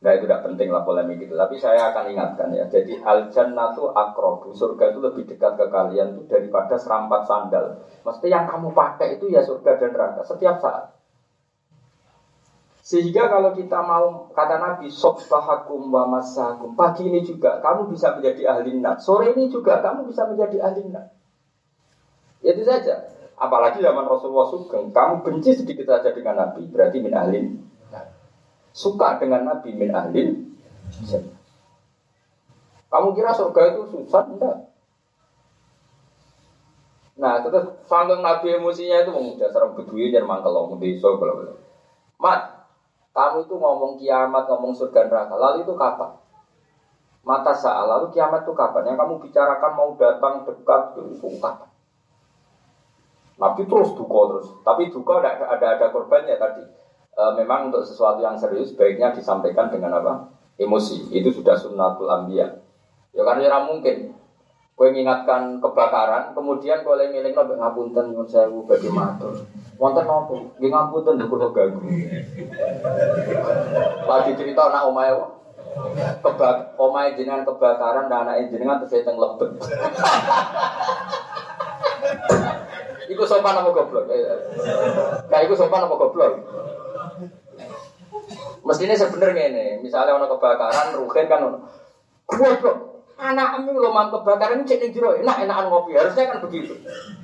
[0.00, 1.36] Nah itu tidak penting lah polemik itu.
[1.36, 2.64] Tapi saya akan ingatkan ya.
[2.72, 4.56] Jadi al jannatu akrobu.
[4.56, 7.84] Surga itu lebih dekat ke kalian tuh daripada serampat sandal.
[8.00, 10.96] Mesti yang kamu pakai itu ya surga dan neraka setiap saat.
[12.80, 18.50] Sehingga kalau kita mau kata Nabi Sobbahakum wa masakum Pagi ini juga kamu bisa menjadi
[18.50, 21.14] ahli nat Sore ini juga kamu bisa menjadi ahli nat
[22.40, 23.04] itu saja
[23.36, 27.62] Apalagi zaman Rasulullah Sugeng Kamu benci sedikit saja dengan Nabi Berarti min ahlin
[28.70, 30.50] suka dengan Nabi min ahlin
[32.90, 34.26] kamu kira surga itu susah?
[34.26, 34.66] Enggak.
[37.20, 41.54] Nah, terus sanggung Nabi emosinya itu mau dasar bedui dan mangkel ngomong desa kalau
[42.20, 42.66] Mat,
[43.14, 45.36] kamu itu ngomong kiamat, ngomong surga neraka.
[45.38, 46.18] Lalu itu kapan?
[47.20, 48.92] Mata saat lalu kiamat itu kapan?
[48.92, 51.68] Yang kamu bicarakan mau datang dekat itu kapan?
[53.40, 56.60] Nabi terus duka terus, tapi duka ada ada ada korbannya tadi
[57.14, 60.30] e, memang untuk sesuatu yang serius baiknya disampaikan dengan apa?
[60.60, 61.10] Emosi.
[61.10, 62.60] Itu sudah sunnatul ambia.
[63.14, 63.96] Ya karena tidak mungkin.
[64.80, 69.44] Kue mengingatkan kebakaran, kemudian kue ngiling nabi ngapunten nyun sewu bagi matur.
[69.76, 70.56] Wonten nopo?
[70.56, 71.84] Nggih ngapunten lho kula ganggu.
[74.08, 75.12] Lagi cerita anak omae
[76.24, 79.52] kebak omae jenengan kebakaran dan anak jenengan terus teng lebet.
[83.10, 84.08] Iku sopan apa goblok?
[85.28, 86.40] Nah, iku sopan apa goblok?
[88.62, 91.42] Mestinya sebenarnya ini, misalnya orang kebakaran, rugen kan,
[92.28, 92.76] goblok,
[93.20, 95.98] anakmu lo mau kebakaran cek ning jero enak enakan ngopi.
[95.98, 96.72] Harusnya kan begitu.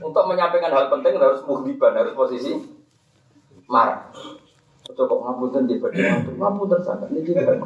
[0.02, 2.52] Untuk menyampaikan hal penting harus muhdiban harus posisi
[3.66, 4.12] marah.
[4.86, 7.58] Coba ngapunten di badan ngapunten sangat ini juga.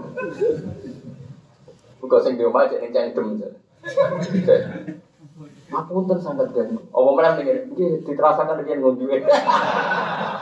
[2.01, 3.27] Bukan sing diomah cek ning cangkem
[5.71, 9.23] ngapunten sangat kan apa meneh ning iki diterasakan dengan ngunduwe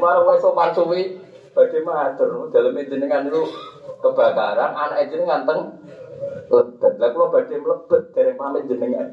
[0.00, 1.20] Marah wae sopan suwi
[1.52, 3.44] badhe matur daleme jenengan niku
[4.00, 5.60] kebakaran anak jenengan teng
[6.50, 6.92] lebet.
[6.96, 9.08] Lah kula badhe mlebet dereng pamit jenengan.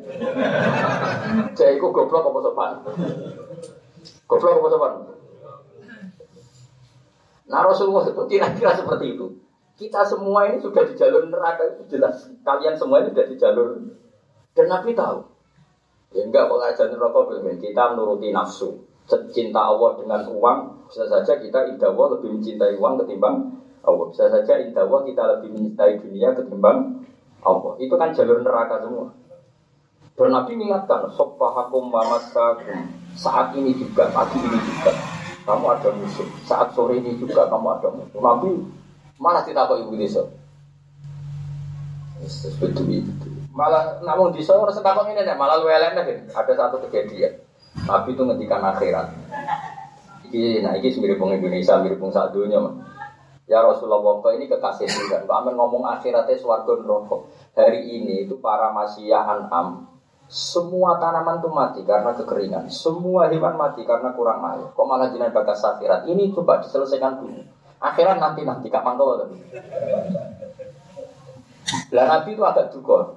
[1.58, 2.72] Cek iku goblok apa sopan?
[4.26, 4.94] Goblok apa sopan?
[7.48, 9.28] Nah Rasulullah itu kira-kira seperti itu.
[9.78, 12.28] Kita semua ini sudah di jalur neraka itu jelas.
[12.42, 13.68] Kalian semua ini sudah di jalur
[14.58, 15.37] dan Nabi tahu.
[16.16, 17.20] Ya enggak pengajaran neraka
[17.60, 18.88] kita menuruti nafsu.
[19.08, 20.60] Cinta Allah dengan uang,
[20.92, 24.06] bisa saja kita Allah lebih mencintai uang ketimbang Allah.
[24.12, 27.08] Bisa saja Allah kita lebih mencintai dunia ketimbang
[27.44, 27.74] Allah.
[27.80, 29.16] Itu kan jalur neraka semua.
[30.18, 32.90] Dan Nabi mengingatkan, sopahakum mamasakum.
[33.14, 34.90] Saat ini juga, pagi ini juga.
[35.46, 36.26] Kamu ada musuh.
[36.42, 38.18] Saat sore ini juga kamu ada musuh.
[38.18, 38.50] Nabi
[39.22, 40.26] malah tidak kok ibu desa.
[43.58, 45.98] Malah namun di sana orang ini malah lu elek
[46.30, 47.42] Ada satu kejadian.
[47.90, 49.10] Nabi itu ngendikan akhirat.
[50.30, 52.74] Iki, nah iki mirip Indonesia, mirip saat dunia mah.
[53.48, 55.24] Ya Rasulullah, kok ini kekasih juga.
[55.24, 57.18] Mbak Amin ngomong akhiratnya suarga neraka.
[57.56, 59.88] Hari ini itu para masyia am
[60.28, 62.68] semua tanaman itu mati karena kekeringan.
[62.68, 64.68] Semua hewan mati karena kurang air.
[64.76, 66.04] Kok malah jinak bakas akhirat?
[66.04, 67.40] Ini coba diselesaikan dulu.
[67.80, 69.40] Akhirat nanti nanti kapan tapi.
[71.96, 73.16] Lah Nabi itu agak duga.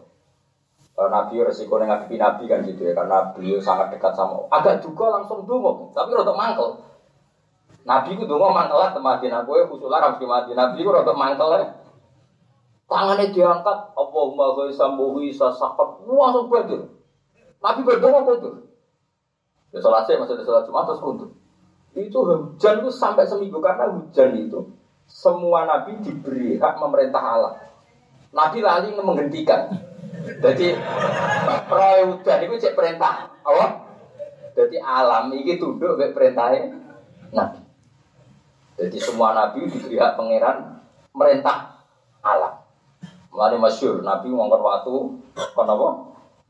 [1.09, 4.45] Nabi resiko ngadepi Nabi kan gitu ya karena beliau sangat dekat sama.
[4.53, 6.69] Agak juga langsung dungo, tapi rotok mangkel.
[7.81, 10.53] Nabi itu dong mantel lah temati aku ya khusus harus mati.
[10.53, 11.65] Nabi itu rada mantel lah.
[12.91, 16.91] Tangannya diangkat, Allahumma ghaisa mughisa sakat, langsung betul.
[17.63, 18.67] Nabi berdoa betul.
[19.71, 21.31] Ya sholat saya maksudnya sholat Jumat terus kuntur.
[21.95, 24.67] Itu hujan itu sampai seminggu karena hujan itu
[25.11, 27.55] semua nabi diberi hak memerintah Allah.
[28.31, 29.90] Nabi lali menghentikan.
[30.21, 30.67] Jadi
[31.71, 33.71] roy hujan itu cek perintah Allah.
[34.55, 36.75] Jadi alam ini tunduk ke perintahnya
[37.33, 37.61] Nabi.
[38.81, 40.81] Jadi semua nabi diberi hak pangeran
[41.13, 41.85] merintah
[42.25, 42.65] alam.
[43.31, 44.97] Mulai masyur, nabi ngongkar waktu,
[45.37, 45.89] apa?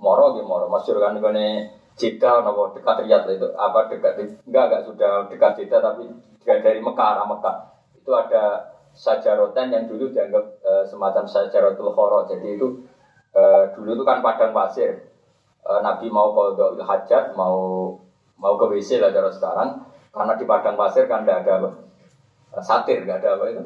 [0.00, 1.68] Moro di moro, masyur kan ini
[2.00, 4.16] Jeddah, apa dekat Riyadh itu, apa dekat
[4.48, 6.08] enggak enggak sudah dekat Jeddah tapi
[6.40, 7.56] dari Mekah arah Mekah
[8.00, 12.24] itu ada sajarotan yang dulu dianggap e, semacam sajarotul khoro.
[12.26, 12.80] Jadi itu
[13.34, 13.42] e,
[13.74, 15.10] dulu itu kan padang pasir.
[15.62, 17.94] E, Nabi mau ke hajat, mau
[18.40, 19.70] mau ke WC lah cara sekarang.
[20.10, 21.70] Karena di padang pasir kan tidak ada
[22.58, 23.64] satir nggak ada apa itu?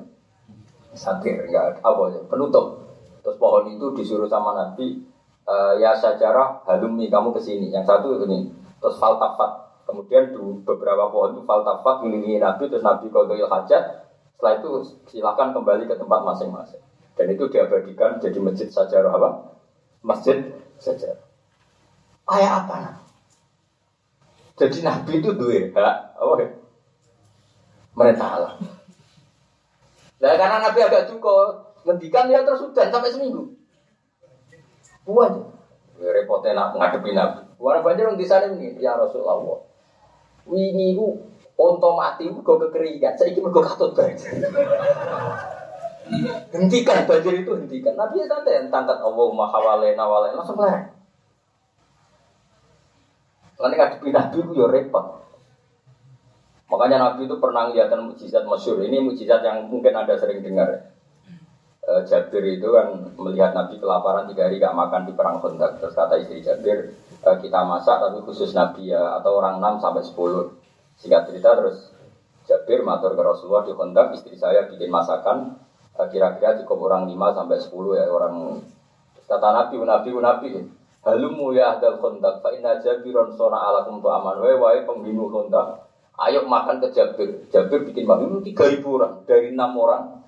[0.93, 2.85] Satir nggak ada apa ya penutup.
[3.25, 5.01] Terus pohon itu disuruh sama nabi
[5.49, 9.65] e, ya sejarah halumi kamu ke sini yang satu ini terus faltafat.
[9.85, 14.05] Kemudian di beberapa pohon itu faltafat melindungi nabi terus nabi kodoil hajat
[14.37, 14.71] setelah itu
[15.09, 16.83] silakan kembali ke tempat masing-masing.
[17.15, 19.54] Dan itu diabadikan jadi masjid sejarah apa
[20.05, 21.25] masjid sejarah
[22.29, 22.97] kayak apa nah?
[24.61, 26.49] jadi nabi itu dua hak apa ya
[27.95, 28.55] mereka Allah.
[30.19, 33.55] Nah karena Nabi agak cukup ngendikan ya terus hujan sampai seminggu.
[35.07, 35.33] Buat
[36.03, 37.41] ya, repotnya nak ngadepi Nabi.
[37.59, 39.63] Warna banjir di sana ini ya Rasulullah.
[40.45, 41.23] Wingi ku
[41.55, 43.15] onto mati ku kekeringan.
[43.15, 44.43] Saya ingin katut banjir.
[46.53, 47.97] Hentikan banjir itu hentikan.
[47.97, 50.93] Nabi ya santai tangkat Allahumma hawale nawale langsung lah.
[53.61, 55.25] Lalu ngadepi Nabi ku ya repot.
[56.69, 58.83] Makanya Nabi itu pernah melihat mujizat masyur.
[58.83, 60.91] Ini mujizat yang mungkin Anda sering dengar.
[61.85, 65.79] E, Jabir itu kan melihat Nabi kelaparan tiga hari gak makan di perang Khandaq.
[65.79, 70.03] Terus kata istri Jabir, e, kita masak tapi khusus Nabi ya atau orang 6 sampai
[70.03, 70.99] 10.
[70.99, 71.95] Singkat cerita terus
[72.49, 75.61] Jabir matur ke Rasulullah di Khandaq, istri saya bikin masakan
[75.95, 78.35] kira-kira cukup orang 5 sampai 10 ya orang
[79.25, 80.49] kata Nabi, Nabi, Nabi
[81.05, 85.85] Halumu ya ahdal Khandaq fa inna Jabiron sona alakum tu aman wa wa pembunuh Khandaq
[86.15, 87.27] Ayo makan ke Jabir.
[87.51, 90.23] Jabir bikin makan tiga ribu orang dari enam orang.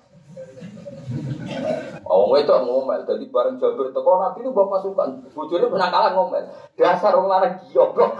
[2.03, 3.07] Oh, itu ngomel.
[3.07, 5.07] Jadi bareng Jabir teko Nabi itu bapak suka.
[5.31, 6.43] Bujurnya penangkalan ngomel.
[6.75, 8.19] Dasar orang lanang goblok.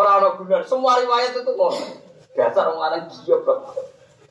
[0.00, 0.62] Orang-orang benar.
[0.64, 2.00] Semua riwayat itu ngomel.
[2.32, 3.60] Dasar orang lanang goblok.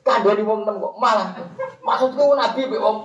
[0.05, 1.35] Kandani wong kok malah.
[1.83, 3.03] Maksudku Nabi be wong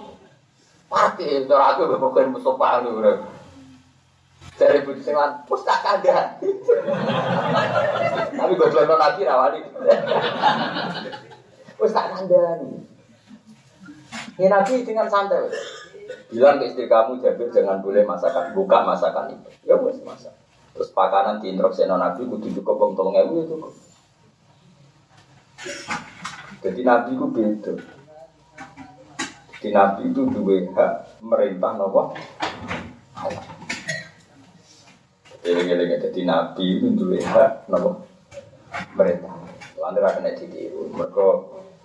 [0.89, 1.47] parkir.
[1.51, 3.13] Ora aku be bukan Mustafa ngono.
[4.55, 5.67] Dari bujuk sing lan, wis.
[5.67, 6.07] Tapi
[8.55, 9.67] gue jual nabi rawani.
[11.75, 12.87] Wis tak kandhani.
[14.39, 15.51] Ini nabi dengan santai.
[16.31, 19.51] Bilang ke istri kamu Jabir jangan boleh masakan, buka masakan itu.
[19.67, 20.39] Ya wes masak.
[20.75, 23.59] Terus pakanan di introkseno nabi kudu cukup tolong ewu itu.
[26.65, 27.73] Jadi nabi itu beda.
[29.53, 32.17] Jadi nabi itu dua hak merintah nopo
[35.45, 38.09] Eling-eling jadi nabi itu dua hak nopo
[38.97, 39.37] merintah.
[39.85, 40.89] Anda akan ditiru.
[40.97, 41.27] Mereka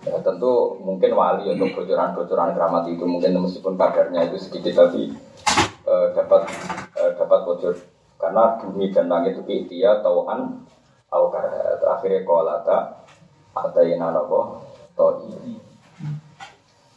[0.08, 5.12] ya, tentu mungkin wali untuk bocoran-bocoran keramat itu mungkin meskipun kadarnya itu sedikit tapi
[5.84, 6.48] eh, dapat
[6.96, 7.76] eh, dapat bocor
[8.16, 10.64] karena bumi dan langit itu dia tauan
[11.12, 12.24] au akhirnya
[13.50, 14.00] ada yang
[15.00, 15.54] nopo toi.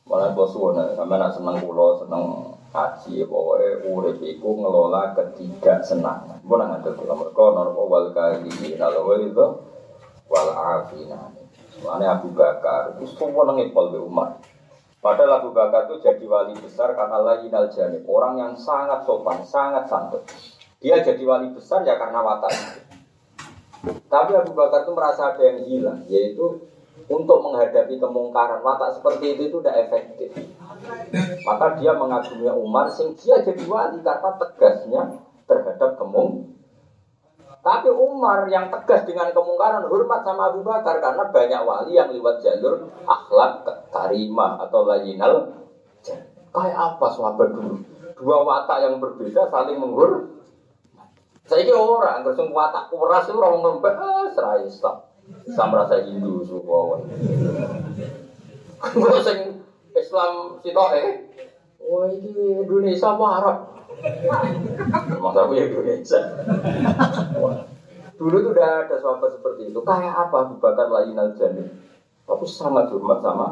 [0.04, 2.24] Malah bos wana, sama nak seneng pulau seneng
[2.76, 8.76] haji pokoknya urip iku ngelola ketiga senang pun nggak ada tuh mereka normal wal kali
[8.76, 9.47] kalau itu
[10.28, 11.32] wal afina.
[11.80, 14.39] Soalnya Abu Bakar itu semua nengipol di umat
[15.04, 19.91] Padahal Abu Bakar itu jadi wali besar karena lagi jani Orang yang sangat sopan, sangat
[19.91, 20.24] santun.
[20.80, 22.56] Dia jadi wali besar ya karena watak.
[24.08, 26.72] Tapi Abu Bakar itu merasa ada yang hilang Yaitu
[27.08, 28.64] untuk menghadapi kemungkaran.
[28.64, 30.30] Watak seperti itu itu tidak efektif.
[31.47, 35.01] Maka dia mengagumi Umar sing dia jadi wali karena tegasnya
[35.47, 36.54] terhadap kemung
[37.64, 42.43] tapi Umar yang tegas dengan kemungkaran hormat sama Abu Bakar karena banyak wali yang lewat
[42.43, 45.64] jalur akhlak karimah atau layinal
[46.51, 47.80] kayak apa sahabat dulu?
[48.20, 50.43] Dua watak yang berbeda saling menghur
[51.47, 54.99] saya kira orang terus watak kuras itu orang ngembek ah serai Islam
[55.43, 57.03] Islam rasa Hindu semua
[59.24, 59.39] sing
[59.93, 61.34] Islam eh,
[61.84, 63.57] Wah ini Indonesia apa Arab?
[65.19, 66.19] Masa aku ya Indonesia.
[68.15, 69.80] Dulu tuh udah ada sahabat seperti itu.
[69.84, 71.36] Kayak apa Abu Bakar lain al
[72.24, 73.47] Tapi sangat hormat sama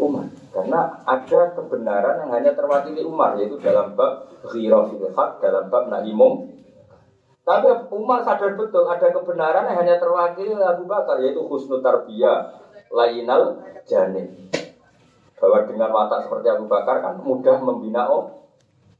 [0.00, 0.26] Umar.
[0.56, 3.36] Karena ada kebenaran yang hanya terwakili Umar.
[3.36, 4.88] Yaitu dalam bab ghirah
[5.44, 6.48] dalam bab nahimum.
[7.44, 11.20] Tapi Umar sadar betul ada kebenaran yang hanya terwakili Abu Bakar.
[11.20, 12.56] Yaitu husnul tarbiyah
[12.88, 14.48] lainal janin
[15.36, 18.08] bahwa dengan watak seperti Abu Bakar kan mudah membina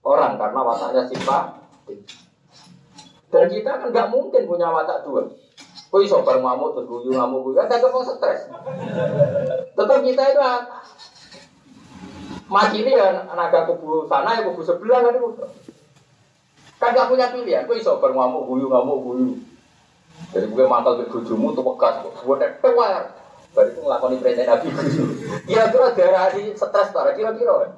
[0.05, 1.65] orang karena wataknya sifat
[3.33, 5.27] dan kita kan nggak mungkin punya watak dua
[5.95, 8.51] Kau iso bareng ngamuk terus guyu ngamuk guyu kan stres.
[9.79, 10.43] Tetap kita itu
[12.51, 15.31] mati ini ya naga kubu sana ya kubu sebelah kan itu.
[16.85, 17.65] Kan gak punya pilihan.
[17.65, 19.29] Kau iso ngamuk guyu ngamuk guyu.
[20.37, 23.03] Jadi gue mantel ke bujumu tuh bekas, gue tewer.
[23.55, 24.69] Baru itu ngelakoni perintah Nabi.
[25.47, 27.71] Kira-kira darah di stres para kira-kira.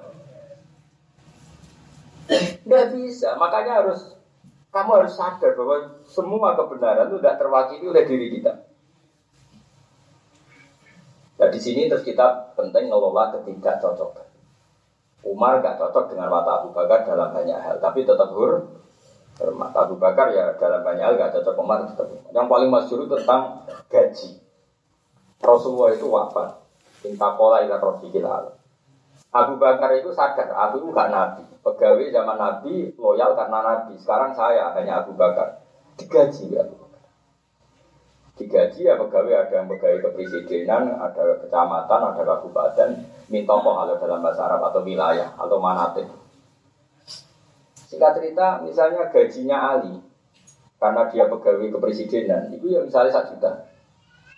[2.26, 4.16] Tidak bisa, makanya harus
[4.74, 8.52] kamu harus sadar bahwa semua kebenaran itu tidak terwakili oleh diri kita.
[11.36, 14.26] Nah di sini terus kita penting ngelola ketiga cocok.
[15.28, 18.85] Umar gak cocok dengan mata Abu Bakar dalam banyak hal, tapi tetap hur.
[19.36, 22.08] Hormat Abu Bakar ya dalam banyak hal gak cocok Umar tetap.
[22.32, 24.40] Yang paling masyhur tentang gaji.
[25.44, 26.56] Rasulullah itu wafat.
[27.04, 28.24] Minta pola ila rofiqil
[29.36, 31.44] Abu Bakar itu sadar, aku itu gak nabi.
[31.60, 33.92] Pegawai zaman nabi loyal karena nabi.
[34.00, 35.60] Sekarang saya hanya Abu Bakar.
[36.00, 37.04] Digaji ya Abu Bakar.
[38.40, 42.88] Digaji ya pegawai ada yang pegawai kepresidenan, ada kecamatan, ada kabupaten.
[43.28, 46.08] Minta kalau dalam bahasa Arab atau wilayah atau manatik.
[47.96, 49.96] Singkat cerita, misalnya gajinya Ali,
[50.76, 53.72] karena dia pegawai kepresidenan, itu ya misalnya satu juta.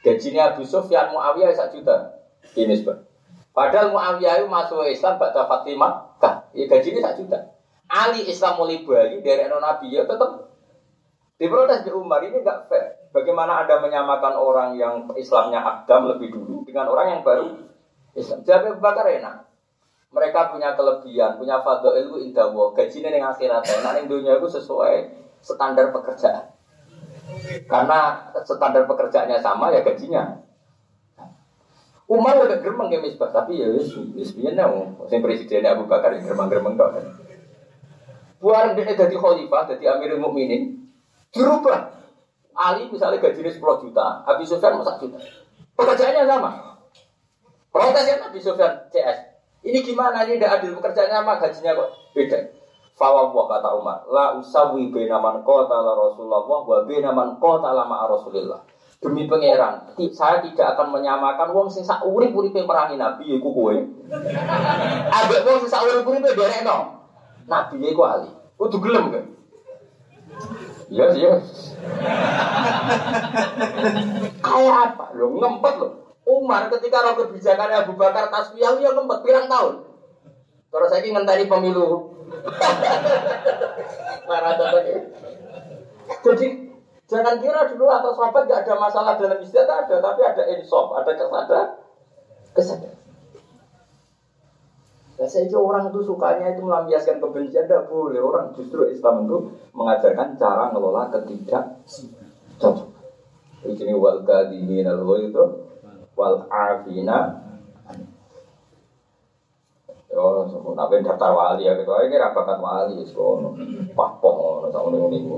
[0.07, 2.23] Gajinya Abu Sufyan Muawiyah satu juta.
[2.55, 3.03] Ini sebab.
[3.51, 6.23] Padahal Muawiyah itu masuk Islam pada Fatimah.
[6.23, 7.51] Kah, ya gajinya satu juta.
[7.91, 10.55] Ali Islam mulai bayi dari Nabi ya tetap
[11.35, 13.11] diprotes di Umar ini enggak fair.
[13.11, 17.59] Bagaimana Anda menyamakan orang yang Islamnya Adam lebih dulu dengan orang yang baru
[18.15, 18.47] Islam?
[18.47, 19.48] Jadi bakar enak.
[20.09, 23.61] Mereka punya kelebihan, punya fadl ilmu indah gajinya yang akhirat.
[23.85, 25.13] Nah, yang dunia itu sesuai
[25.45, 26.49] standar pekerjaan.
[27.69, 30.41] Karena standar pekerjaannya sama ya gajinya.
[32.09, 36.25] Umar udah geremeng ya misbah, tapi ya wis wis piye nang sing Abu Bakar yang
[36.25, 36.97] geremeng-geremeng kok.
[38.41, 40.89] Buar dia jadi khalifah, jadi Amirul Mukminin,
[41.35, 42.01] dirubah.
[42.59, 45.19] Ali misalnya gajinya 10 juta, Abi Sufyan 1 juta.
[45.77, 46.51] Pekerjaannya sama.
[47.71, 49.38] Protesnya Abi Sufyan CS.
[49.63, 52.39] Ini gimana ini tidak adil pekerjaannya sama, gajinya kok beda.
[52.99, 58.59] Fawwah kata Umar, la usawi bena man qatala Rasulullah wa bena man qatala ma'a Rasulillah.
[58.99, 62.67] Demi pangeran, saya tidak akan menyamakan wong sing sak urip-uripe
[62.99, 63.71] nabi iku kowe.
[65.15, 67.07] Ambek wong sing sak urip-uripe derekno.
[67.47, 68.31] Nabi iku ali.
[68.59, 69.25] Kudu gelem kan?
[70.91, 71.39] Iya sih, ya.
[74.43, 75.05] Kayak apa?
[75.15, 76.08] Lo ngempet lo.
[76.29, 79.89] Umar ketika roh kebijakan Abu Bakar tasbih ya ngempet pirang tahun.
[80.69, 82.13] Terus saya ngenteni pemilu.
[84.29, 84.53] Marah
[86.21, 86.47] Jadi
[87.09, 91.17] jangan kira dulu atau sahabat gak ada masalah dalam istiadat ada, tapi ada insaf, ada
[91.17, 91.69] kesadaran,
[92.53, 92.99] kesadaran.
[95.19, 98.23] Nah, saya orang itu sukanya itu melampiaskan kebencian, tidak boleh.
[98.23, 101.83] Orang justru Islam itu mengajarkan cara ngelola ketidak
[102.63, 102.87] cocok.
[103.67, 105.68] Ini wal kadimin al itu
[106.19, 107.47] wal afina.
[110.11, 111.95] Yo, nabi daftar wali ya gitu.
[111.95, 113.55] Ini rapakan wali, so,
[113.95, 115.31] pahpoh, sama ini ini.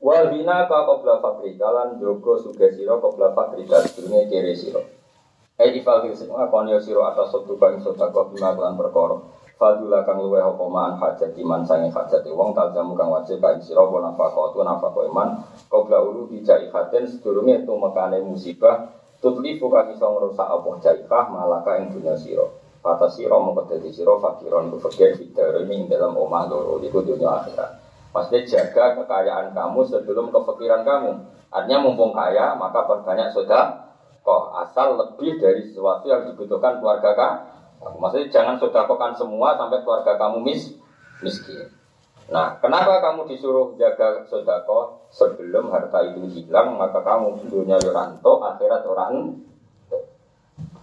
[0.00, 4.80] Wal bina ka qabla fakri kalan jogo sugesiro qabla fakri kadune kiri siro.
[5.60, 9.20] Eh ifal fil sing ngakon yo sira atas sotu bang sedekah bima kelan perkara.
[9.60, 13.84] Fadula kang luweh apa man hajat iman sange hajat wong taljamu kang wajib kae sira
[13.84, 18.88] apa nafaqah tu nafaqah iman qabla ulu bijai haten sedurunge tu mekane musibah
[19.20, 22.48] tutlifu kang iso ngrusak apa jaifah malaka ing dunya sira.
[22.80, 27.28] Kata sira mongko dadi sira fakiron ku fakir fitar ing dalam omah loro iku dunya
[27.28, 27.84] akhirat.
[28.16, 31.20] Maksudnya jaga kekayaan kamu sebelum kefikiran kamu.
[31.52, 33.92] Artinya mumpung kaya maka perbanyak sudah
[34.24, 37.49] kok asal lebih dari sesuatu yang dibutuhkan keluarga kamu.
[37.80, 40.76] Maksudnya jangan sodakokan semua sampai keluarga kamu mis
[41.24, 41.72] miskin.
[42.30, 48.86] Nah, kenapa kamu disuruh jaga sodako sebelum harta itu hilang, maka kamu dunia yoranto, akhirat
[48.86, 49.34] orang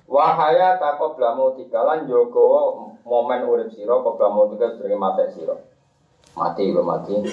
[0.07, 5.59] Wahaya tako blamu tikalan joko momen urip siro, kok blamu tiga sering mati siro.
[6.31, 7.27] Mati lo mati.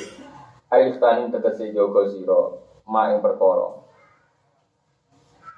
[0.74, 3.22] Ayo tanin tegesi joko siro, ma yang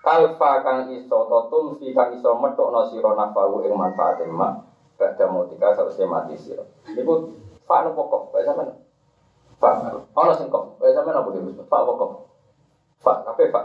[0.07, 4.63] kalfa kang iso totul fi kang iso metokno sira nafahu ing manfaat ma
[4.95, 6.63] badha mutika sausé mati sira.
[6.95, 7.35] Niku
[7.67, 8.71] fa no pokok bae sampean
[9.59, 9.71] fa
[10.15, 10.79] ono sing kok?
[10.79, 12.11] Bae sampean apa dhewe fa pokok
[13.03, 13.61] fa kape fa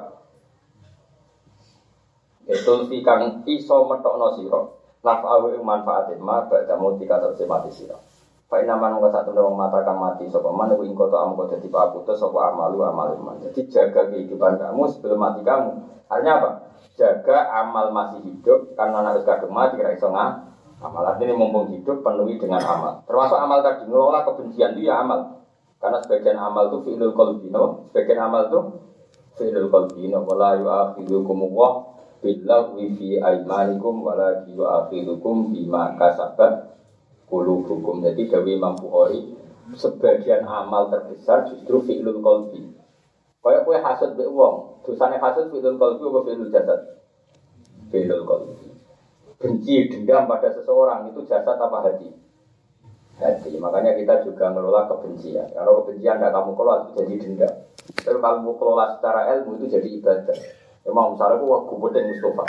[2.50, 4.60] itu fi kang iso metokno sira
[5.06, 8.02] nafahu ing manfaat ma badha mutika sausé mati sira
[8.52, 12.20] Pak nama nunggu satu dong mata kang mati, mana gue ingkoto amu kau jadi paputus,
[12.20, 13.16] sopo amalu amal.
[13.39, 15.72] Jadi jaga kehidupan kamu sebelum mati kamu.
[16.12, 16.49] Artinya apa?
[16.99, 22.36] Jaga amal masih hidup, karena harus kadung mati, kira iso Amal artinya mumpung hidup penuhi
[22.36, 23.08] dengan amal.
[23.08, 25.47] Termasuk amal tadi ngelola kebencian itu ya amal.
[25.80, 28.60] Karena sebagian amal itu fi'lul qalbino, sebagian amal itu
[29.39, 30.28] fi'lul qalbino.
[30.28, 31.72] Wala yu'akhidukum Allah
[32.20, 36.81] billahi fi aimanikum wala yu'akhidukum bima kasabat
[37.32, 39.32] Kulu hukum jadi Dewi mampu ori
[39.72, 42.60] sebagian amal terbesar justru fi'lul kolbi.
[43.40, 46.80] Kaya kue hasud be wong, dosane hasud fi'lul kolbi apa fi'lul jasad?
[47.88, 48.68] Fi'lul kolbi.
[49.40, 52.12] Benci dendam pada seseorang itu jasad apa hati?
[53.16, 53.56] Hati.
[53.56, 55.56] Makanya kita juga ngelola kebencian.
[55.56, 57.54] Kalau kebencian tidak kamu kelola itu jadi dendam.
[57.96, 60.38] Tapi kalau kamu kelola secara ilmu itu jadi ibadah.
[60.84, 62.46] Emang misalnya aku wah gue Mustafa.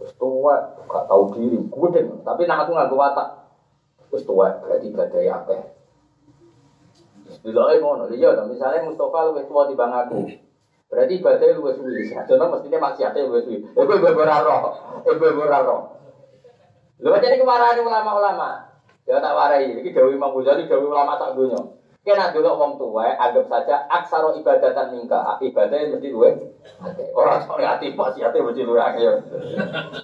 [0.00, 0.56] Terus tua,
[0.88, 1.88] gak tahu diri, gue
[2.24, 3.39] Tapi nak aku nggak watak.
[4.10, 5.54] Tua berarti badai apa?
[7.46, 10.18] Bila ngono, iya misalnya Mustafa lebih tua di bang aku.
[10.90, 12.10] Berarti badai lebih suwi.
[12.10, 13.58] Contoh mestinya maksiatnya lebih suwi.
[13.78, 14.56] Eh gue beraro,
[15.06, 15.76] gue beraro.
[17.00, 18.66] Lu jadi kemarahan ulama-ulama.
[19.08, 19.72] Ya tak warai.
[19.72, 21.58] Ini Dewi Imam Ghazali, Dewi ulama tak dunia.
[22.00, 25.36] Kena dulu wong tua, anggap saja aksaro ibadatan mingka.
[25.40, 26.32] Ibadahnya mesti luwe.
[27.12, 29.12] Orang soalnya hati maksiatnya mesti luwe akhir.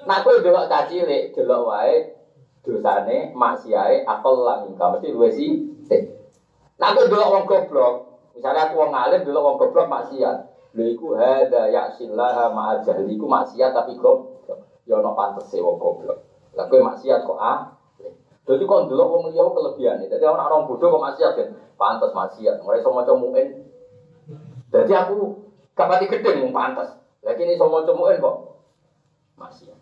[0.05, 2.17] Nah, aku dulu caci lek, dulu wae
[2.67, 5.51] dosane maksiate akal lan ingkang mesti luwe sih.
[6.77, 7.95] Nah aku delok wong goblok,
[8.37, 10.37] misalnya aku wong alim delok wong goblok maksiat.
[10.77, 14.85] Lha iku hada ya'sillaha ma'a iku maksiat tapi goblok.
[14.85, 16.21] Ya ono pantese wong goblok.
[16.53, 17.73] Lah kowe maksiat kok ah?
[18.47, 20.05] Jadi kok delok wong liya kelebihan.
[20.05, 21.49] Jadi orang orang bodoh kok maksiat kan?
[21.81, 22.61] Pantes maksiat.
[22.61, 23.49] Mulai iso maca muin.
[24.71, 25.17] Jadi aku
[25.73, 26.93] kapati gedeng mung pantes.
[27.25, 28.37] Lagi ini iso maca muin kok
[29.41, 29.76] maksiat.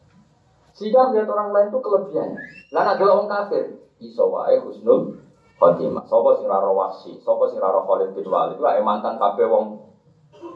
[0.74, 2.40] Sehingga melihat orang lain itu kelebihannya.
[2.74, 3.64] Lalu ada orang kafir,
[4.02, 5.22] iso wae husnul
[5.62, 6.02] khotimah.
[6.10, 9.78] Sopo sing raro wasi, sopo sing raro Khalid bin Walid, wae mantan kabeh wong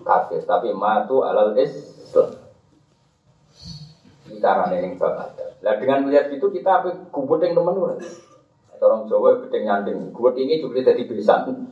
[0.03, 2.35] kafir, tapi matu alal Islam.
[4.27, 5.39] Bicara neneng babat.
[5.63, 7.97] Lah dengan melihat itu kita apa yang temen ora.
[8.79, 11.67] Orang Jawa gedeng nyanding, kubut ini juga jadi besan.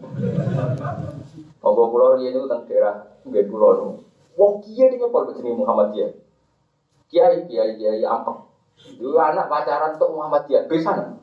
[1.63, 4.03] Monggo pulau ini itu tentang daerah nggak pulau.
[4.35, 6.26] Wong kia dengan pol Muhammadiyah.
[7.07, 8.47] Kiai, kiai, kiai ampang.
[8.99, 11.19] Dulu anak pacaran untuk Muhammadiyah, besan.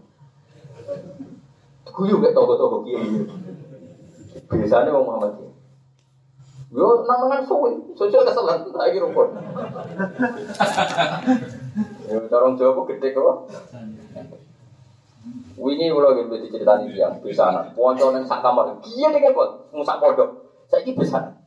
[1.94, 3.28] Guyu gak toko-toko kiai.
[4.50, 5.54] Biasanya orang Muhammadiyah.
[6.74, 9.30] Yo namangan suwi, sosial keselan lagi rumput.
[12.10, 13.46] Ya orang Jawa gede kok.
[15.54, 17.70] Wingi kula nggih mesti critani tiyang besanan.
[17.78, 18.74] Ponco ning sak kamar.
[18.82, 20.50] Kiye nek kok musak pondok.
[20.66, 21.43] Saiki besan.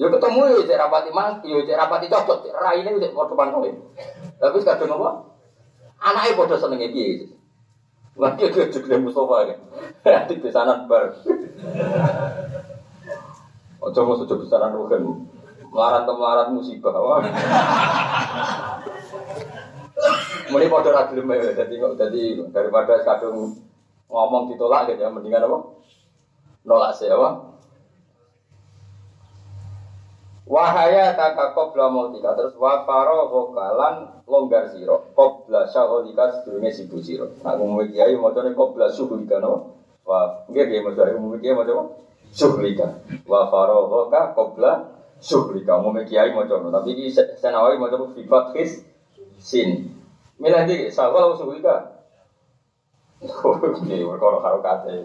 [0.00, 3.68] Yo ketemu yo cek rapati mang, yo cek rapati cocok, cek raine cek padha pantole.
[4.40, 5.10] Tapi kadang apa?
[6.00, 7.28] Anake padha senenge piye.
[8.16, 10.24] Lagi itu juga Mustafa ya.
[10.24, 11.12] Di besanan bar.
[13.84, 15.28] Ojo mau sudah besanan rugen.
[15.68, 16.96] Melarat ke melarat musibah.
[20.48, 23.52] Muni padha ra gelem ya dadi kok dadi daripada kadung
[24.08, 25.76] ngomong ditolak gitu ya mendingan apa?
[26.64, 27.49] Nolak sih apa?
[30.50, 37.30] Wahaya taka qabla mautika terus wa faro vokalan longgar siro qabla syagholika sedurunge sibu siro.
[37.46, 39.78] Nah umum kiai macane qabla syughlika no.
[40.02, 41.94] Wa nggih nggih macane umum kiai macane
[42.34, 42.98] syughlika.
[43.30, 44.90] Wa faro voka qabla
[45.22, 48.82] syughlika umum kiai macane tapi iki senawi macane sifat his
[49.38, 49.86] sin.
[50.42, 51.94] Milih di sawal syughlika.
[53.22, 54.98] Oke, perkara karo kate.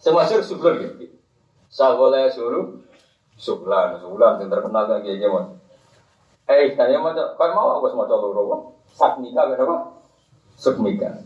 [0.00, 1.12] Semasuk syukur gitu.
[1.68, 2.87] Sawale suruh
[3.38, 5.54] Sublan, sublan yang terkenal kan kayak gimana?
[6.50, 8.56] Eh, tanya mau kau mau aku semua coba robo?
[8.90, 9.94] Sakmika berapa?
[10.58, 11.22] Sukmika.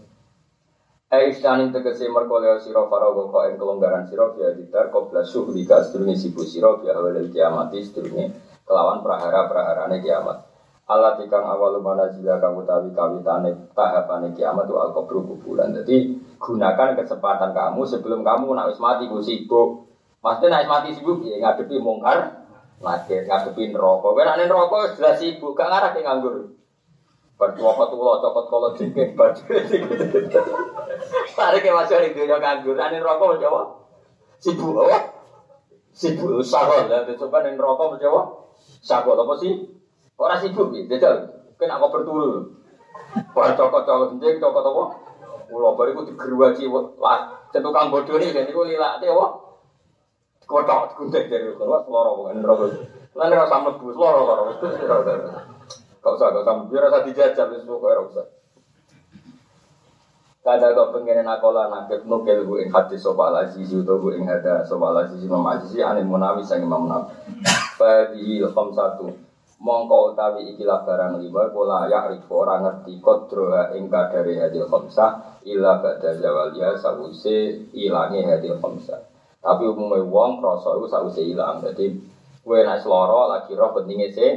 [1.09, 5.81] Eh, istanin tegese merkoleo siro farago kau yang kelonggaran siro via ditar kau belas suhlika
[5.81, 8.29] sedurungi sibu siro via awal kiamati sedurungi
[8.69, 10.53] kelawan prahara prahara kiamat.
[10.89, 15.73] Allah tikang awal mana jika kamu tahu kawitane tahapane kiamat itu alkobru kuburan.
[15.81, 19.92] Jadi gunakan kesempatan kamu sebelum kamu nak mati gue sibuk
[20.23, 22.47] Maksudnya naik mati sibuk ya ngadepi mungkar,
[22.79, 24.15] nakir ngadepi rokok.
[24.15, 26.55] Karena nih rokok sudah sibuk, gak ngarah yang nganggur.
[27.35, 29.43] Berdua apa tuh lo copot kalau dikit baju
[31.35, 32.79] Tarik ke masuk di dunia nganggur.
[32.79, 33.67] Ane rokok menjawab
[34.39, 35.11] sibuk apa?
[35.91, 37.03] Sibuk sahol ya.
[37.19, 38.27] Coba nih rokok menjawab
[38.79, 39.59] sahol apa sih?
[40.15, 41.19] Orang sibuk ya, jajal.
[41.59, 42.47] Kena apa berturu?
[43.35, 44.85] Bar cokot cokot jenjang cokot apa?
[45.51, 46.71] Ulo bariku digeruaci
[47.03, 47.43] lah.
[47.51, 49.52] Centukang bodoh nih, jadi gue lilak apa?
[50.53, 52.69] Kotok gunting dari keluar seloro bukan rokok.
[53.17, 54.43] Lain rasa mlebu seloro karo.
[56.03, 58.27] Kau usah, kau usah, biar rasa dijajal wis pokoke ora usah.
[60.43, 64.27] Kada kau pengen nakola nakep nukel gue ing hati sopa ala sisi atau gue ing
[64.27, 67.15] hada sopa ala sisi mama sisi anil munawi sang imam nabi.
[67.79, 69.15] Fadihi ilham satu.
[69.63, 75.39] Mongko utawi ikilah barang lima pola ya riko orang ngerti kodroha ing kadari hadil khamsah
[75.47, 79.12] ila ba'da zawaliya sawuse ilangi hadil khamsah.
[79.43, 81.59] Tapi umumnya wong kroso itu sausé ilang.
[81.59, 81.91] Jadi
[82.43, 84.33] gue naik seloro lagi roh pentingnya sih.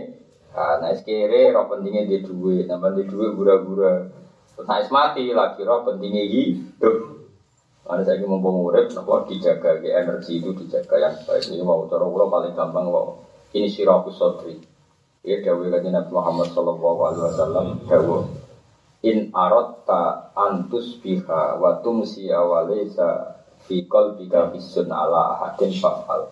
[0.58, 4.10] Nah, naik kere roh pentingnya di duit, nambah di duit gura-gura.
[4.66, 6.98] Naik mati lagi roh pentingnya hidup.
[7.86, 11.54] Ada saya ingin mumpung urip, nopo dijaga ke energi itu dijaga yang baik.
[11.54, 13.22] Ini mau cara pulau paling gampang wow.
[13.54, 14.58] Ini siraku sotri.
[15.22, 18.26] Ya dawuh kanjeng Nabi Muhammad sallallahu alaihi wasallam dawuh
[19.06, 19.30] in
[19.86, 22.34] ta antus biha wa tumsi
[23.66, 26.30] fi qalbika bisun ala ahadin fa'al.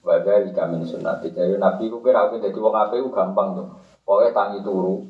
[0.00, 1.32] Wa dzalika min sunnati.
[1.32, 3.68] Jadi nabi ku kira aku dadi wong ku gampang tuh
[4.02, 5.04] pokoke tangi turu.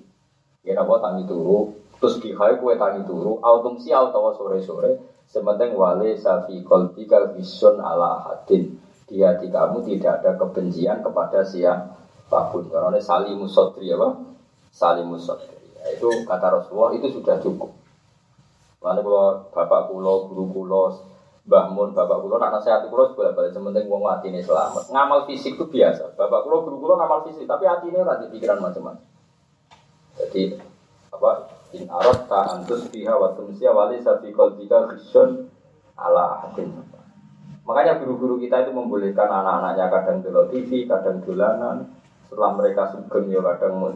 [0.66, 1.78] Ya napa tangi turu?
[1.99, 8.22] Terus bihai kue tangi turu autumn si utawa sore-sore sementing wale safi qalbika bisun ala
[8.22, 8.78] ahadin.
[9.09, 12.68] Di hati kamu tidak ada kebencian kepada siapa pun.
[12.68, 14.20] Karena salimus sodri apa?
[14.68, 15.57] Salimus sodri.
[15.80, 17.72] Ya, itu kata Rasulullah itu sudah cukup.
[18.84, 20.84] Lalu kalau bapak kulo, guru kulo,
[21.49, 24.93] Mbah Mun, bapak kulo, nak nasihat kulo boleh balik sementing hati ini selamat.
[24.93, 26.13] Ngamal fisik itu biasa.
[26.13, 29.01] Bapak kulo, guru kulo ngamal fisik, tapi hati ini nanti pikiran macam-macam.
[30.21, 30.61] Jadi
[31.09, 31.31] apa?
[31.73, 35.49] In arot ta antus biha wa tumsiya wali safi qalbika khisyun
[35.97, 36.69] ala hadin.
[37.65, 41.97] Makanya guru-guru kita itu membolehkan anak-anaknya kadang delok TV, kadang dolanan.
[42.29, 43.89] Setelah mereka sugeng ya kadang mau.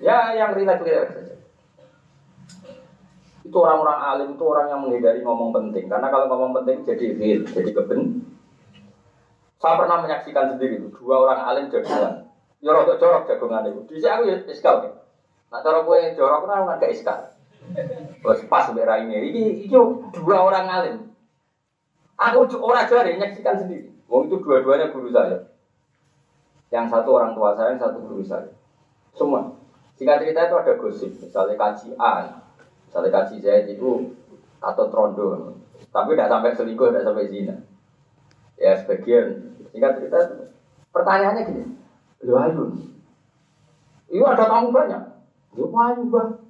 [0.00, 1.34] Ya yang rileks-rileks saja.
[3.48, 5.88] Itu orang-orang alim itu orang yang menghindari ngomong penting.
[5.88, 8.20] Karena kalau ngomong penting jadi real, jadi keben.
[9.56, 12.28] Saya pernah menyaksikan sendiri itu dua orang alim jagungan.
[12.60, 13.80] Ya rada jorok jagungan itu.
[13.88, 14.92] Di aku ya iskal nih.
[15.48, 17.18] Nah cara gue jorok kan nggak gak iskal.
[18.20, 19.80] Terus pas merah ini, ini itu
[20.12, 20.96] dua orang alim.
[22.20, 23.88] Aku orang jari menyaksikan sendiri.
[24.12, 25.48] Wong itu dua-duanya guru saya.
[26.68, 28.52] Yang satu orang tua saya, yang satu guru saya.
[29.16, 29.56] Semua.
[29.96, 32.38] Singkat cerita itu ada gosip, misalnya kaji A,
[32.88, 34.16] Misalnya kasih saya itu
[34.64, 35.52] atau trondo,
[35.92, 37.56] tapi tidak sampai selingkuh, tidak sampai zina.
[38.56, 39.54] Ya sebagian.
[39.68, 40.18] Singkat cerita
[40.88, 41.64] pertanyaannya gini,
[42.24, 42.72] lu ayu,
[44.08, 45.02] itu ada tamu banyak,
[45.52, 46.40] lu ayu bah,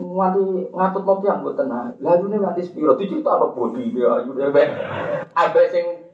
[0.00, 4.08] nganti ngatut kopi yang buat tenang, lalu nih nganti spiro, itu cerita apa body dia
[4.24, 4.48] ayu dia,
[5.36, 6.08] abe sing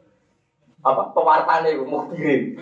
[0.82, 2.58] apa pewartane mau kirim.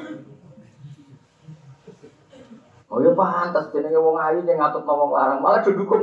[2.96, 6.00] Oh ya pantas jenenge wong ayu yang ngatut ngomong larang malah didukung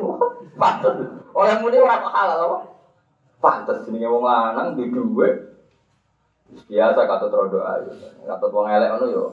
[0.62, 0.94] pantas.
[1.34, 2.58] Oleh muni ora halal apa?
[3.42, 5.26] Pantas jenenge wong lanang di duwe.
[6.70, 7.90] Biasa kata rodo ayu.
[8.30, 9.26] Katut wong elek ngono yo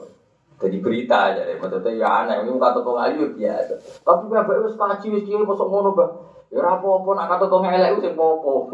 [0.57, 1.61] jadi berita aja deh.
[1.61, 3.77] Maksudnya ya aneh, ini kata wong ayu biasa.
[4.01, 6.17] Tapi bapak wis kaji wis kiai kosong ngono, Bang.
[6.49, 8.73] Ya apa-apa nak kata wong elek sing popo.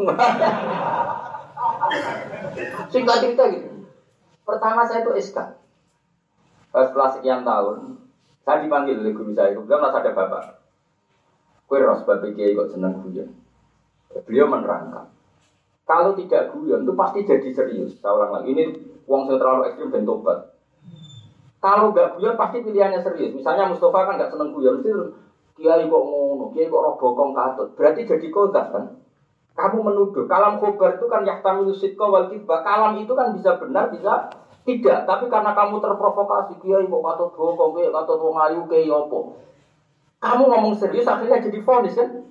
[2.92, 3.84] Singkat cerita gitu.
[4.48, 5.36] Pertama saya itu SK.
[6.72, 8.07] Setelah sekian tahun,
[8.48, 10.56] saya dipanggil oleh guru saya, kemudian masih ada bapak.
[11.68, 13.28] Kue ros bapak kiai kok seneng guyon.
[14.24, 15.12] Beliau menerangkan,
[15.84, 18.00] kalau tidak guyon itu pasti jadi serius.
[18.00, 18.64] Saya ulang lagi, ini
[19.04, 20.56] uang yang terlalu ekstrim dan tobat.
[21.60, 23.36] Kalau nggak guyon pasti pilihannya serius.
[23.36, 25.12] Misalnya Mustafa kan nggak seneng guyon, itu
[25.52, 27.68] kiai kok ngono, kiai kok roh bokong katut.
[27.76, 28.96] Berarti jadi kodas kan?
[29.60, 30.24] Kamu menuduh.
[30.24, 34.32] Kalam khobar itu kan yahtamilu sidqa wal Kalam itu kan bisa benar, bisa
[34.68, 39.40] tidak, tapi karena kamu terprovokasi, kiai kok katut bokong, kiai katut wong ayu, kiai opo.
[40.20, 42.28] Kamu ngomong serius, akhirnya jadi fonis kan?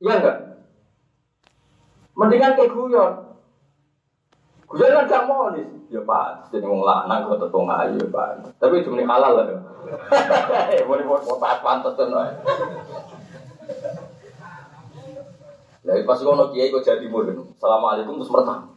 [0.00, 0.36] Iya enggak?
[2.16, 3.12] Mendingan kayak guyon.
[4.72, 5.68] Guyon kan gak monis.
[5.92, 8.28] Ya pak, jadi wong lanang kok tetep ayu pak.
[8.56, 9.46] Tapi cuma halal lah.
[10.88, 12.10] Boleh buat kota pantas tuh
[15.86, 17.52] Lah pas ngono kiai kok jadi bodoh.
[17.54, 18.74] Assalamualaikum terus mertam.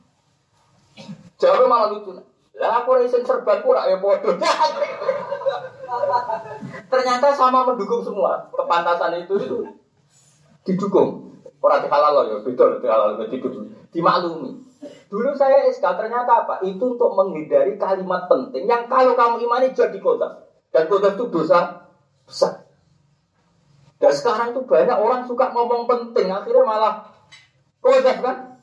[1.39, 2.28] Jawabnya malah lucu.
[2.60, 4.36] Lah aku resen serban pura ya bodoh.
[6.91, 8.51] Ternyata sama mendukung semua.
[8.51, 9.57] Kepantasan itu itu
[10.68, 11.32] didukung.
[11.60, 13.72] Orang halal loh ya, betul, halal didukung.
[13.95, 14.60] Dimaklumi.
[15.10, 16.62] Dulu saya SK ternyata apa?
[16.62, 20.45] Itu untuk menghindari kalimat penting yang kalau kamu imani jadi kota.
[20.70, 21.89] Dan kota itu dosa
[22.28, 22.70] besar.
[23.99, 27.03] Dan sekarang tuh banyak orang suka ngomong penting, akhirnya malah
[27.84, 28.59] kota kan?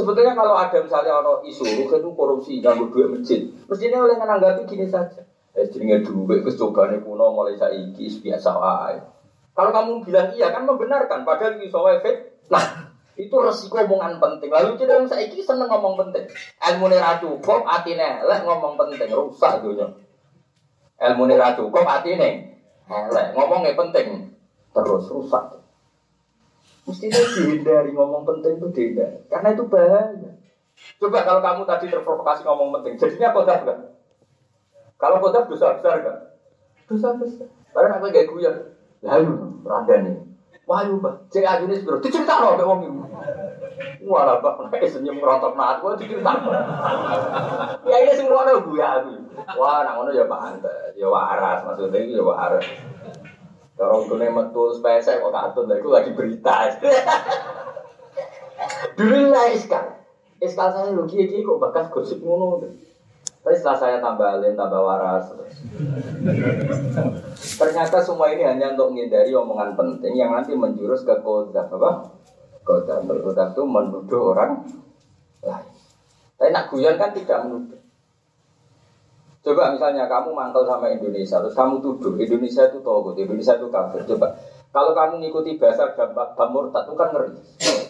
[0.00, 4.88] Sebetulnya kalau ada misalnya ono isu itu korupsi ganggu duit masjid, mestinya oleh menanggapi gini
[4.88, 5.20] saja.
[5.52, 8.96] Eh jenenge duit kecobaan kuno mulai saiki biasa wae.
[9.52, 12.48] Kalau kamu bilang iya kan membenarkan padahal iso efek.
[12.48, 12.64] Nah,
[13.12, 14.48] itu resiko omongan penting.
[14.48, 16.24] Lalu jadi orang saiki seneng ngomong penting.
[16.64, 19.84] Ilmu ra cukup, atine elek ngomong penting, rusak dunia.
[20.96, 22.56] Ilmu ra cukup, atine
[22.88, 24.32] elek ngomongnya penting,
[24.72, 25.59] terus rusak.
[26.88, 29.18] Mestinya dihindari ngomong penting itu dihindari.
[29.28, 30.30] Karena itu bahaya.
[30.96, 33.78] Coba kalau kamu tadi terprovokasi ngomong penting, jadinya kodaf kan?
[34.96, 36.16] Kalau kodaf dosa besar kan?
[36.88, 37.48] Dosa besar.
[37.76, 38.56] Karena aku gak guyon.
[39.04, 39.32] Lalu,
[39.64, 40.16] rada nih.
[40.68, 42.80] Wah, pak, cek aja nih sebelum dicerita loh, kayak wong.
[44.06, 46.30] Wah, lah pak, kayak senyum merontok naat, wah dicerita.
[47.82, 48.78] Ya ini semua ada gue.
[49.58, 52.62] Wah, ngono ya pantes, ya waras maksudnya ya waras.
[53.80, 56.68] Kalau gue metu spesek kok katun, itu lagi berita.
[59.00, 60.04] Dulu lah iskal.
[60.36, 62.60] Iskal saya lu kiai kok bakas gosip ngono.
[63.40, 65.32] Tapi setelah saya tambah alim, tambah waras.
[67.56, 72.12] Ternyata semua ini hanya untuk menghindari omongan penting yang nanti menjurus ke kota apa?
[72.60, 74.60] Kota berkota itu menuduh orang
[75.40, 75.72] lain.
[76.36, 77.79] Tapi nak guyon kan tidak menuduh.
[79.40, 84.04] Coba misalnya kamu mangkel sama Indonesia, terus kamu tuduh Indonesia itu togut, Indonesia itu kafir.
[84.04, 84.36] Coba
[84.70, 87.30] kalau kamu ngikuti bahasa gambar murtad itu kan ngeri.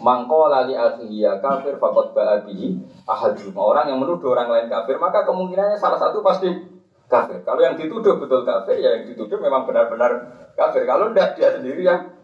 [0.00, 3.52] Mangko lali akhiya kafir fakot ba'abihi ahadum.
[3.58, 6.48] Orang yang menuduh orang lain kafir, maka kemungkinannya salah satu pasti
[7.10, 7.42] kafir.
[7.44, 10.12] Kalau yang dituduh betul kafir, ya yang dituduh memang benar-benar
[10.54, 10.86] kafir.
[10.86, 12.20] Kalau tidak dia sendiri yang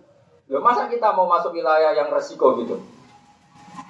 [0.47, 2.79] Loh, masa kita mau masuk wilayah yang resiko gitu?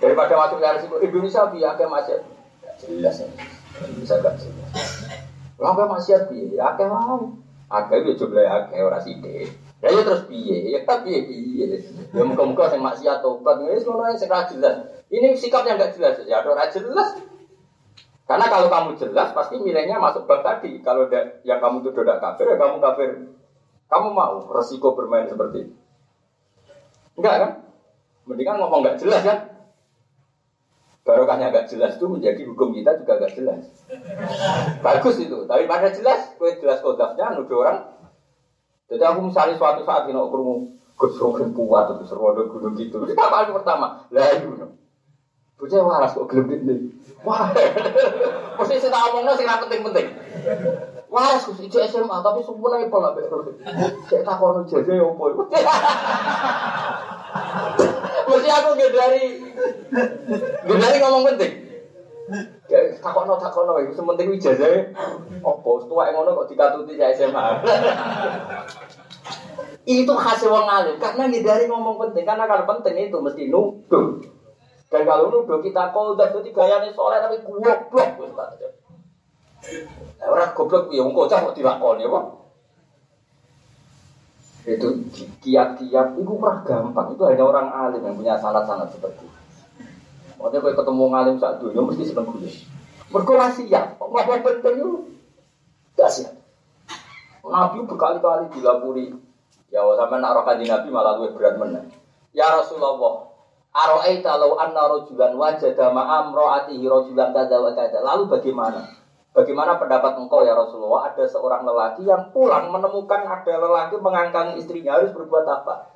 [0.00, 2.24] Daripada masuk wilayah resiko, Indonesia biar masih
[2.80, 3.28] jelas ya.
[4.00, 4.65] Bisa gak jelas.
[5.56, 6.60] Lah apa maksiat piye?
[6.60, 7.16] Akeh wae.
[7.72, 9.48] Akeh yo jumlah akeh ora sithik.
[9.80, 10.60] Ya yo terus piye?
[10.68, 11.66] Ya tapi piye piye.
[12.12, 14.76] Ya muka-muka sing maksiat tobat wis ngono sing jelas.
[15.08, 16.20] Ini sikap yang enggak jelas.
[16.28, 17.16] Ya ora jelas.
[18.26, 20.82] Karena kalau kamu jelas pasti nilainya masuk bab tadi.
[20.82, 21.06] Kalau
[21.46, 23.08] yang kamu tuh tidak kafir, ya kamu kafir.
[23.86, 25.74] Kamu mau resiko bermain seperti itu?
[27.16, 27.50] Enggak kan?
[28.26, 29.55] Mendingan ngomong enggak jelas kan?
[31.06, 33.62] Barokahnya agak jelas itu menjadi hukum kita juga agak jelas.
[34.82, 37.94] Bagus itu, tapi pada jelas, kue jelas kodafnya nuduh orang.
[38.90, 40.58] Jadi aku misalnya suatu saat ini aku mau
[40.98, 42.98] kesrokan kuat atau serwodo gunung gitu.
[43.06, 44.02] Itu apa pertama?
[44.10, 44.50] Lah itu.
[45.56, 46.74] Bocah waras kok gelem ini.
[47.24, 47.48] Wah.
[48.60, 50.06] Mesti saya tak omongno sing penting-penting.
[51.08, 53.16] Waras Gus ijo SMA tapi sempurna ipo lah.
[54.10, 55.48] Saya tak kono jaga opo.
[58.26, 59.22] Mesti aku dari
[60.66, 61.52] dari ngomong penting.
[62.98, 64.90] Takono takono itu sementing ijazah
[65.46, 67.44] opo tua yang ngono kok dikatuti saya SMA.
[69.86, 74.18] itu hasil wong alim karena dari ngomong penting karena kalau penting itu mesti nuduh.
[74.90, 78.10] Dan kalau nuduh kita koldak itu gayanya soleh tapi goblok
[80.26, 82.45] Orang goblok ya wong kocak kok dilakoni apa?
[84.66, 85.06] Itu
[85.46, 87.14] kiat-kiat itu kurang gampang.
[87.14, 89.36] Itu hanya orang alim yang punya sanat-sanat seperti itu.
[90.36, 92.50] Makanya kalau ketemu ngalim saat dunia mesti seneng gue.
[93.08, 94.92] Berkolasi ya, ngomong penting itu.
[95.96, 96.34] Siap.
[97.46, 99.14] Nabi berkali-kali dilapuri.
[99.70, 101.86] Ya sampai nak roh Nabi malah gue berat menang.
[102.34, 103.26] Ya Rasulullah,
[103.76, 108.00] Aro'aita law anna rojulan wajada ma'am ro'atihi rojulan kada wa kada.
[108.00, 108.88] Lalu bagaimana?
[109.36, 111.12] Bagaimana pendapat engkau ya Rasulullah?
[111.12, 115.92] Ada seorang lelaki yang pulang menemukan ada lelaki mengangkang istrinya harus berbuat apa?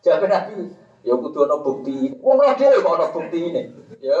[0.00, 0.72] Jawab Nabi,
[1.04, 2.16] ya kudu ana bukti.
[2.24, 3.62] Wong ora dhewe kok ana bukti ini.
[4.00, 4.16] Ya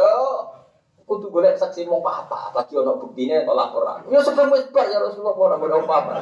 [1.08, 4.04] kudu golek saksi mau apa bagi ana buktine kok laporan.
[4.12, 6.14] Ya sebelum wis ya Rasulullah ora ono apa-apa.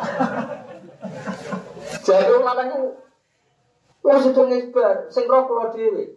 [2.07, 2.83] Jadi lanang ku
[4.07, 6.15] wong sedeng isbar, sing roh kula dhewe.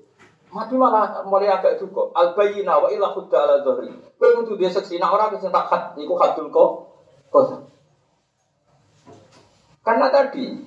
[0.50, 2.10] Mati malah mulai agak cukup.
[2.18, 3.62] Al bayyina wa ila khudda ala.
[3.62, 6.74] Kowe kudu dia seksi nak ora sing tak khat iku kok.
[7.30, 7.46] Kok.
[9.86, 10.66] Karena tadi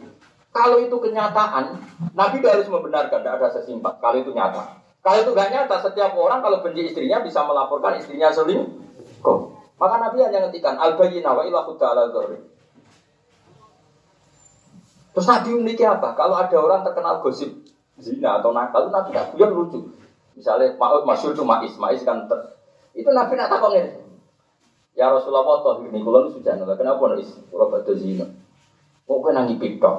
[0.53, 1.81] kalau itu kenyataan,
[2.13, 3.97] Nabi harus membenarkan, tidak ada sesimpat.
[4.05, 4.85] Kalau itu nyata.
[5.01, 9.39] Kalau itu gak nyata, setiap orang kalau benci istrinya bisa melaporkan istrinya Kok.
[9.81, 12.13] Maka Nabi hanya ngertikan al bayyina wa ila khudda ala.
[15.13, 16.15] Terus Nabi memiliki apa?
[16.15, 17.51] Kalau ada orang terkenal gosip
[18.03, 19.79] zina atau nakal itu Nabi tidak guyon lucu.
[20.35, 22.59] Misalnya Pak Masyur cuma Ismail kan ter...
[22.99, 24.03] itu Nabi nak takon ini.
[24.93, 28.27] Ya Rasulullah toh ini kalau sudah nolak kenapa nulis kalau batu zina?
[29.07, 29.97] Kok kau nangi pitok?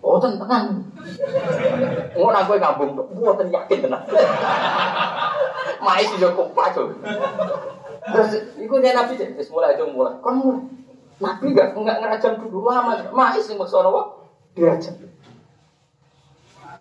[0.00, 0.80] Oh tenang.
[2.16, 4.04] Mau nak gue ngambung, buat yakin tenang.
[5.84, 6.72] Mais juga kompak
[8.00, 10.16] Terus itu dia Nabi deh, mulai itu mulai.
[10.24, 10.64] Kan mulai.
[11.20, 12.96] Nabi enggak enggak ngerajam dulu lama.
[13.12, 14.24] Mais sing maksud apa?
[14.56, 14.96] Dirajam.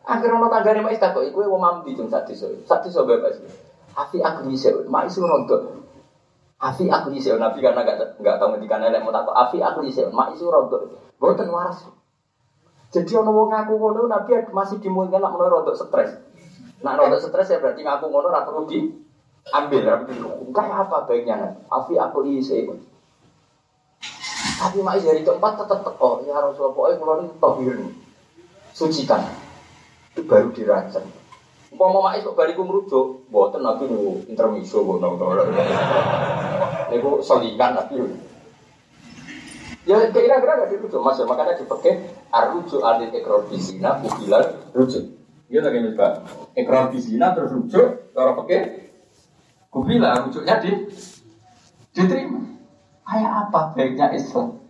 [0.07, 2.49] Akhirnya orang tanggane mais takut, iku wong mamdi cung sak desa.
[2.65, 3.37] Sak desa bebas.
[3.93, 5.85] Afi aku bisa, mais rontok.
[6.59, 9.35] Afi aku bisa, Nabi karena gak gak tahu ngendikan elek mau takut.
[9.35, 10.97] Afi aku bisa, mais rontok.
[11.19, 11.83] Boten waras.
[12.89, 16.17] Jadi orang mau ngaku ngono Nabi masih dimungkinkan nak menawa rontok stres.
[16.81, 20.09] Nak rontok stres ya berarti ngaku ngono ora perlu diambil.
[20.49, 21.59] Kayak apa baiknya?
[21.69, 22.55] Afi aku bisa.
[24.59, 26.25] Tapi mais dari keempat tetap teko.
[26.27, 27.75] Ya Rasulullah, pokoknya kalau ini tohir
[28.75, 29.23] sucikan
[30.19, 31.07] itu baru dirancang.
[31.71, 35.47] Mau mais kok bariku merujuk, buatan nabi nu intermiso nong nong.
[36.91, 38.03] Niku selingan nabi.
[39.87, 42.03] Ya kira-kira gak dirujuk mas, makanya dipakai
[42.35, 44.43] arrujuk adil ekor bisina bukilan
[44.75, 45.07] rujuk.
[45.47, 46.13] Iya lagi pak,
[46.59, 48.91] ekor bisina terus rujuk, kalau pakai
[49.71, 50.89] kubila rujuknya di
[51.95, 52.43] diterima.
[53.07, 54.61] Kayak apa baiknya Islam?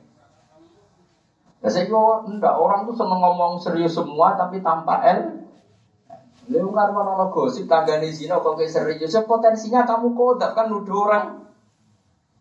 [1.59, 5.38] Ya saya kira enggak orang tuh seneng ngomong serius semua tapi tanpa L.
[6.49, 11.05] Lalu kan mana gosip tangga di sini kok serius ya potensinya kamu kodak kan nuduh
[11.05, 11.45] orang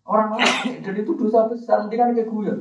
[0.09, 2.53] orang lain dan itu dosa besar mendingan kayak gue.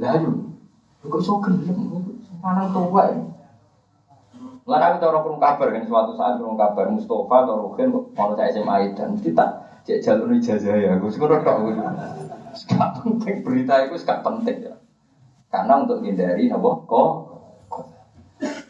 [0.00, 0.56] Lah yuk,
[1.04, 2.08] kok so gelem
[2.40, 3.20] mana tua ya.
[4.64, 8.48] Lalu kita orang kurung kabar kan suatu saat kurung kabar Mustafa atau Rukin mau saya
[8.48, 9.44] SMA dan kita
[9.84, 11.76] cek jalur ijazah ya, gue sekarang tak gue.
[12.64, 14.74] Gak penting berita itu gak penting ya.
[15.52, 16.70] Karena untuk menghindari apa?
[16.88, 17.08] Kok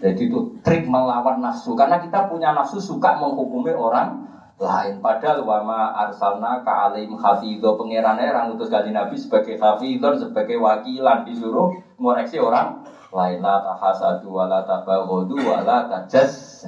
[0.03, 1.78] jadi itu trik melawan nafsu.
[1.78, 4.26] Karena kita punya nafsu suka menghukumi orang
[4.59, 4.99] lain.
[4.99, 7.78] Padahal wama arsalna ka alim hafidho.
[7.78, 11.22] Pangeran orang utus kali nabi sebagai hafidhon sebagai wakilan.
[11.22, 12.82] Disuruh mengoreksi orang
[13.14, 13.38] lain.
[13.38, 16.66] La tahasadu wa la tabaghadu wa la tajassus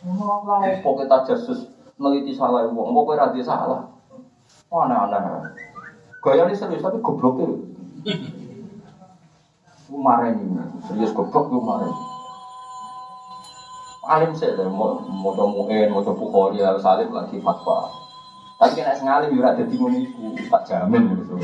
[0.00, 1.68] Ngomong apa kita jasus
[2.00, 3.84] meliti salah uang, pokoknya rati salah.
[4.72, 5.52] Aneh-aneh.
[6.24, 7.60] Gaya ini serius tapi gobloknya.
[9.90, 11.90] Ini, serius goblok gue marah.
[14.06, 17.90] Alim sih, mau mau comuin, mau bukhori, harus alim lagi fatwa.
[18.58, 21.34] Tapi kena sengalim juga ada bingung itu, tak jamin gitu.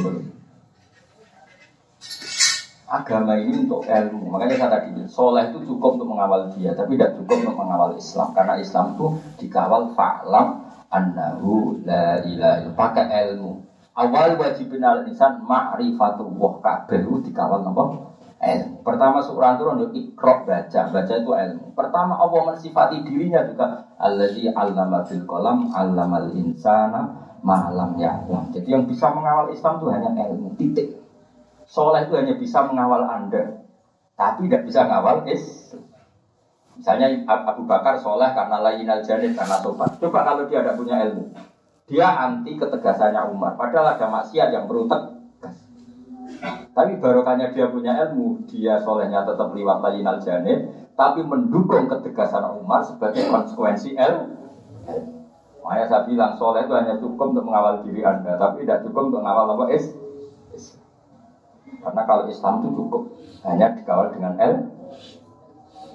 [2.86, 7.18] Agama ini untuk ilmu, makanya saya tadi soleh itu cukup untuk mengawal dia, tapi tidak
[7.18, 9.06] cukup untuk mengawal Islam, karena Islam itu
[9.42, 13.58] dikawal fa'lam annahu la ilaha pakai ilmu.
[13.90, 18.15] Awal wajib al insan ma'rifatullah kabeh dikawal napa?
[18.36, 18.84] Ilmu.
[18.84, 21.72] Pertama surah turun untuk ikro baca, baca itu ilmu.
[21.72, 28.52] Pertama Allah mensifati dirinya juga allazi 'allama bil qalam 'allamal insana malam ya'lam.
[28.52, 31.00] Jadi yang bisa mengawal Islam itu hanya ilmu, titik.
[31.66, 33.66] Soleh itu hanya bisa mengawal Anda,
[34.14, 35.82] tapi tidak bisa mengawal Islam.
[36.76, 39.96] Misalnya Abu Bakar soleh karena lain al janib karena sobat.
[39.96, 41.32] Coba kalau dia tidak punya ilmu,
[41.88, 43.56] dia anti ketegasannya Umar.
[43.56, 45.15] Padahal ada maksiat yang tegas.
[46.76, 52.44] Tapi barokahnya dia punya ilmu, dia solehnya tetap liwat lain al janib, tapi mendukung ketegasan
[52.52, 54.44] Umar sebagai konsekuensi ilmu.
[55.64, 59.24] Makanya saya bilang soleh itu hanya cukup untuk mengawal diri anda, tapi tidak cukup untuk
[59.24, 59.96] mengawal apa is.
[61.80, 63.02] Karena kalau Islam itu cukup
[63.48, 64.54] hanya dikawal dengan L.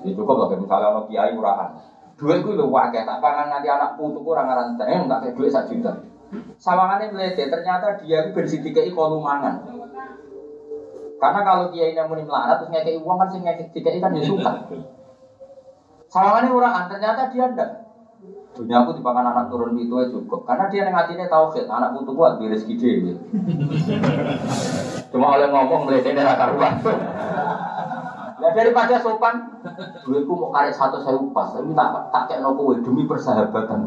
[0.02, 1.78] Itu ya cukup loh, misalnya ono kiai murahan.
[2.18, 5.54] Dua itu lo wakai, tak pangan nanti anak putu kurang ngaran tanya, nggak kayak duit
[5.54, 5.94] satu juta.
[6.58, 9.62] Sawangannya melihat ternyata dia itu bersih tiga kolumangan.
[11.22, 14.52] Karena kalau dia ini muni melarat terus ngekei uang kan sih ngekei kan dia suka.
[16.10, 17.70] Sawangannya murahan, ternyata dia ndak.
[18.52, 20.44] Dunia aku dipakan anak turun itu ya cukup.
[20.50, 23.16] Karena dia yang hatinya tauhid, anak putu buat beres gede.
[25.14, 26.52] Cuma oleh ngomong melihat ini raka
[28.42, 29.54] Ya daripada sopan,
[30.02, 33.86] duitku mau karek satu saya upas, tapi tak tak kayak nopo demi persahabatan.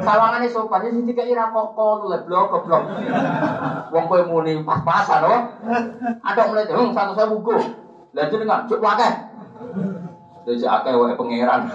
[0.00, 2.82] Sawangannya sopan, ini tiga ira koko, le blok blok.
[3.92, 5.52] Wong kowe muni pas-pasan, loh.
[6.24, 7.52] Ada mulai dong satu saya buku.
[8.16, 9.12] Lihat dengan cuk wakai.
[10.48, 11.68] Jadi akeh wae pangeran.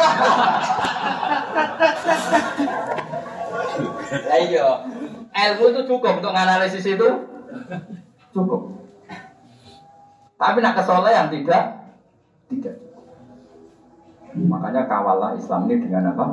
[4.11, 4.67] Lah iya,
[5.37, 7.09] ilmu itu cukup untuk menganalisis itu.
[8.33, 8.73] Cukup.
[10.41, 11.80] Tapi nak kesolehan tidak
[12.51, 12.75] tidak.
[14.35, 16.25] Makanya kawalah Islam ini dengan apa?